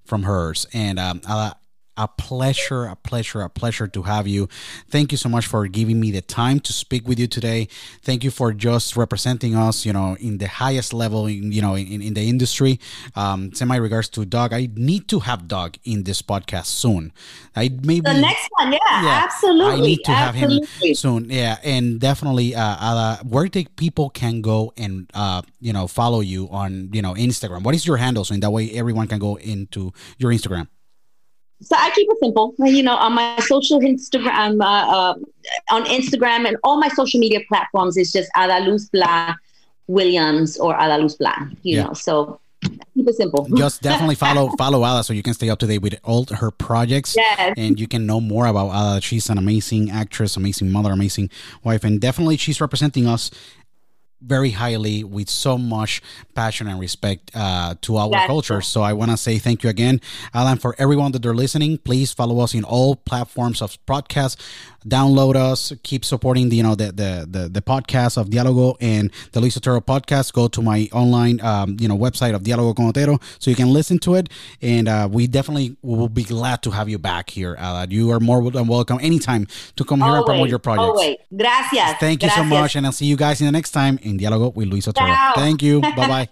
from 0.06 0.24
hers. 0.24 0.68
And 0.74 1.00
um, 1.00 1.22
uh, 1.28 1.54
a 1.98 2.08
pleasure, 2.08 2.86
a 2.86 2.96
pleasure, 2.96 3.42
a 3.42 3.50
pleasure 3.50 3.88
to 3.88 4.04
have 4.04 4.28
you. 4.28 4.48
Thank 4.90 5.12
you 5.12 5.18
so 5.18 5.30
much 5.30 5.46
for 5.46 5.68
giving 5.68 6.00
me 6.00 6.12
the 6.12 6.22
time 6.22 6.60
to 6.62 6.74
speak 6.74 7.08
with 7.08 7.20
you 7.20 7.28
today. 7.28 7.68
Thank 8.02 8.24
you 8.24 8.32
for 8.32 8.54
just 8.54 8.96
representing 8.96 9.56
us, 9.56 9.86
you 9.86 9.94
know, 9.94 10.16
in 10.20 10.38
the 10.38 10.48
highest 10.48 10.94
level, 10.94 11.28
in, 11.28 11.52
you 11.52 11.62
know, 11.62 11.76
in, 11.76 12.02
in 12.02 12.14
the 12.14 12.28
industry. 12.28 12.80
Um, 13.16 13.54
send 13.54 13.70
my 13.70 13.76
regards 13.76 14.10
to 14.10 14.26
Doug. 14.26 14.54
I 14.54 14.70
need 14.76 15.08
to 15.10 15.20
have 15.20 15.48
Doug 15.48 15.78
in 15.84 16.04
this 16.04 16.22
podcast 16.22 16.66
soon. 16.66 17.12
I 17.56 17.70
maybe 17.84 18.02
the 18.02 18.14
next 18.14 18.48
one, 18.58 18.72
yeah, 18.72 18.80
yeah 19.04 19.22
absolutely. 19.24 19.74
I 19.74 19.80
need 19.80 20.00
to 20.06 20.12
absolutely. 20.12 20.68
have 20.68 20.82
him 20.82 20.96
soon. 20.96 21.30
Yeah, 21.30 21.58
and 21.64 22.00
definitely, 22.00 22.56
uh, 22.56 22.78
uh, 22.80 23.18
where 23.24 23.50
the 23.50 23.68
people 23.76 24.10
can 24.10 24.42
go 24.42 24.74
and 24.78 25.10
uh, 25.14 25.42
you 25.60 25.74
know 25.74 25.88
follow 25.88 26.22
you 26.22 26.50
on 26.50 26.90
you 26.94 27.02
know 27.02 27.14
Instagram. 27.14 27.64
What 27.64 27.76
is 27.76 27.86
your 27.86 27.98
handle 27.98 28.24
so 28.24 28.34
in 28.34 28.40
that 28.40 28.52
way 28.52 28.72
everyone 28.72 29.08
can 29.08 29.20
go 29.20 29.36
into 29.36 29.94
your 30.18 30.32
Instagram? 30.32 30.68
So 31.62 31.76
I 31.78 31.91
keep 31.91 32.10
it 32.10 32.17
simple. 32.19 32.56
You 32.60 32.84
know, 32.84 32.95
on 32.95 33.13
my 33.13 33.38
social 33.39 33.80
Instagram, 33.80 34.62
uh, 34.62 34.65
uh, 34.65 35.13
on 35.69 35.86
Instagram 35.86 36.47
and 36.47 36.58
all 36.63 36.80
my 36.80 36.89
social 36.89 37.19
media 37.19 37.39
platforms, 37.47 37.97
it's 37.97 38.12
just 38.12 38.30
Ada 38.38 38.69
Luz 38.69 38.89
Pla 38.89 39.36
Williams 39.88 40.58
or 40.58 40.76
Ada 40.76 40.97
Luz 40.97 41.15
Pla. 41.15 41.34
You 41.62 41.78
yeah. 41.78 41.84
know, 41.84 41.93
so 41.93 42.39
keep 42.62 43.08
it 43.08 43.15
simple. 43.15 43.47
Just 43.56 43.82
definitely 43.89 44.15
follow 44.15 44.50
follow 44.58 44.84
Ada 44.86 45.04
so 45.04 45.13
you 45.13 45.24
can 45.24 45.34
stay 45.34 45.50
up 45.50 45.60
to 45.60 45.67
date 45.67 45.80
with 45.80 45.95
all 46.04 46.26
her 46.26 46.52
projects. 46.52 47.15
Yes. 47.15 47.54
And 47.58 47.80
you 47.80 47.88
can 47.88 48.06
know 48.06 48.19
more 48.19 48.47
about 48.47 48.69
Ada. 48.69 49.02
She's 49.02 49.30
an 49.30 49.38
amazing 49.38 49.91
actress, 49.91 50.36
amazing 50.38 50.71
mother, 50.71 50.91
amazing 50.91 51.30
wife, 51.63 51.84
and 51.84 52.02
definitely 52.02 52.38
she's 52.38 52.60
representing 52.60 53.08
us 53.08 53.32
very 54.22 54.52
highly 54.52 55.04
with 55.04 55.30
so 55.30 55.58
much 55.58 56.02
passion 56.36 56.68
and 56.68 56.80
respect 56.80 57.32
uh, 57.34 57.76
to 57.82 57.98
our 57.98 58.10
That's 58.10 58.28
culture. 58.28 58.62
So 58.62 58.82
I 58.82 58.94
want 58.94 59.12
to 59.12 59.18
say 59.18 59.38
thank 59.40 59.64
you 59.64 59.70
again, 59.70 60.00
Alan, 60.34 60.58
for 60.58 60.76
everyone 60.78 61.12
that 61.14 61.22
they're 61.22 61.34
listening. 61.34 61.78
Please 61.80 62.14
follow 62.14 62.40
us 62.40 62.54
in 62.54 62.64
all 62.64 62.96
platforms 62.96 63.62
of 63.62 63.78
podcast. 63.86 64.38
Download 64.88 65.36
us. 65.36 65.74
Keep 65.84 66.06
supporting 66.06 66.50
the 66.50 66.58
you 66.58 66.63
know 66.63 66.76
the 66.76 66.91
the 66.91 67.28
the, 67.30 67.50
the 67.50 67.62
podcast 67.62 68.17
of 68.17 68.30
Dialogo 68.30 68.78
and 68.82 69.12
the 69.32 69.39
Luis 69.39 69.58
Otero 69.58 69.80
podcast. 69.82 70.34
Go 70.34 70.48
to 70.48 70.62
my 70.62 70.89
online 70.91 71.39
um, 71.41 71.78
you 71.80 71.88
know 71.88 71.98
website 71.98 72.34
of 72.34 72.44
Dialogo 72.44 72.76
con 72.76 72.88
Otero 72.88 73.20
so 73.39 73.50
you 73.50 73.56
can 73.56 73.72
listen 73.72 74.00
to 74.00 74.15
it. 74.15 74.30
And 74.62 74.88
uh, 74.88 75.08
we 75.12 75.28
definitely 75.28 75.76
will 75.82 76.10
be 76.10 76.24
glad 76.24 76.63
to 76.63 76.72
have 76.72 76.89
you 76.89 76.98
back 76.98 77.30
here, 77.30 77.56
Alan. 77.60 77.91
You 77.91 78.12
are 78.12 78.20
more 78.20 78.50
than 78.50 78.67
welcome 78.67 79.00
anytime 79.02 79.48
to 79.76 79.84
come 79.84 80.02
here 80.02 80.15
and 80.15 80.26
promote 80.26 80.50
your 80.50 80.60
projects. 80.60 80.88
Always. 80.88 81.17
Gracias. 81.36 81.98
Thank 82.00 82.22
Gracias. 82.22 82.38
you 82.38 82.44
so 82.44 82.44
much, 82.44 82.76
and 82.76 82.86
I'll 82.86 82.91
see 82.91 83.06
you 83.06 83.17
guys 83.17 83.39
in 83.39 83.46
the 83.46 83.52
next 83.52 83.72
time 83.72 84.00
in 84.02 84.17
Diálogo 84.17 84.54
with 84.56 84.67
Luis 84.67 84.88
Otero. 84.88 85.15
Thank 85.36 85.62
you. 85.62 85.82
bye 85.82 85.96
bye. 85.96 86.30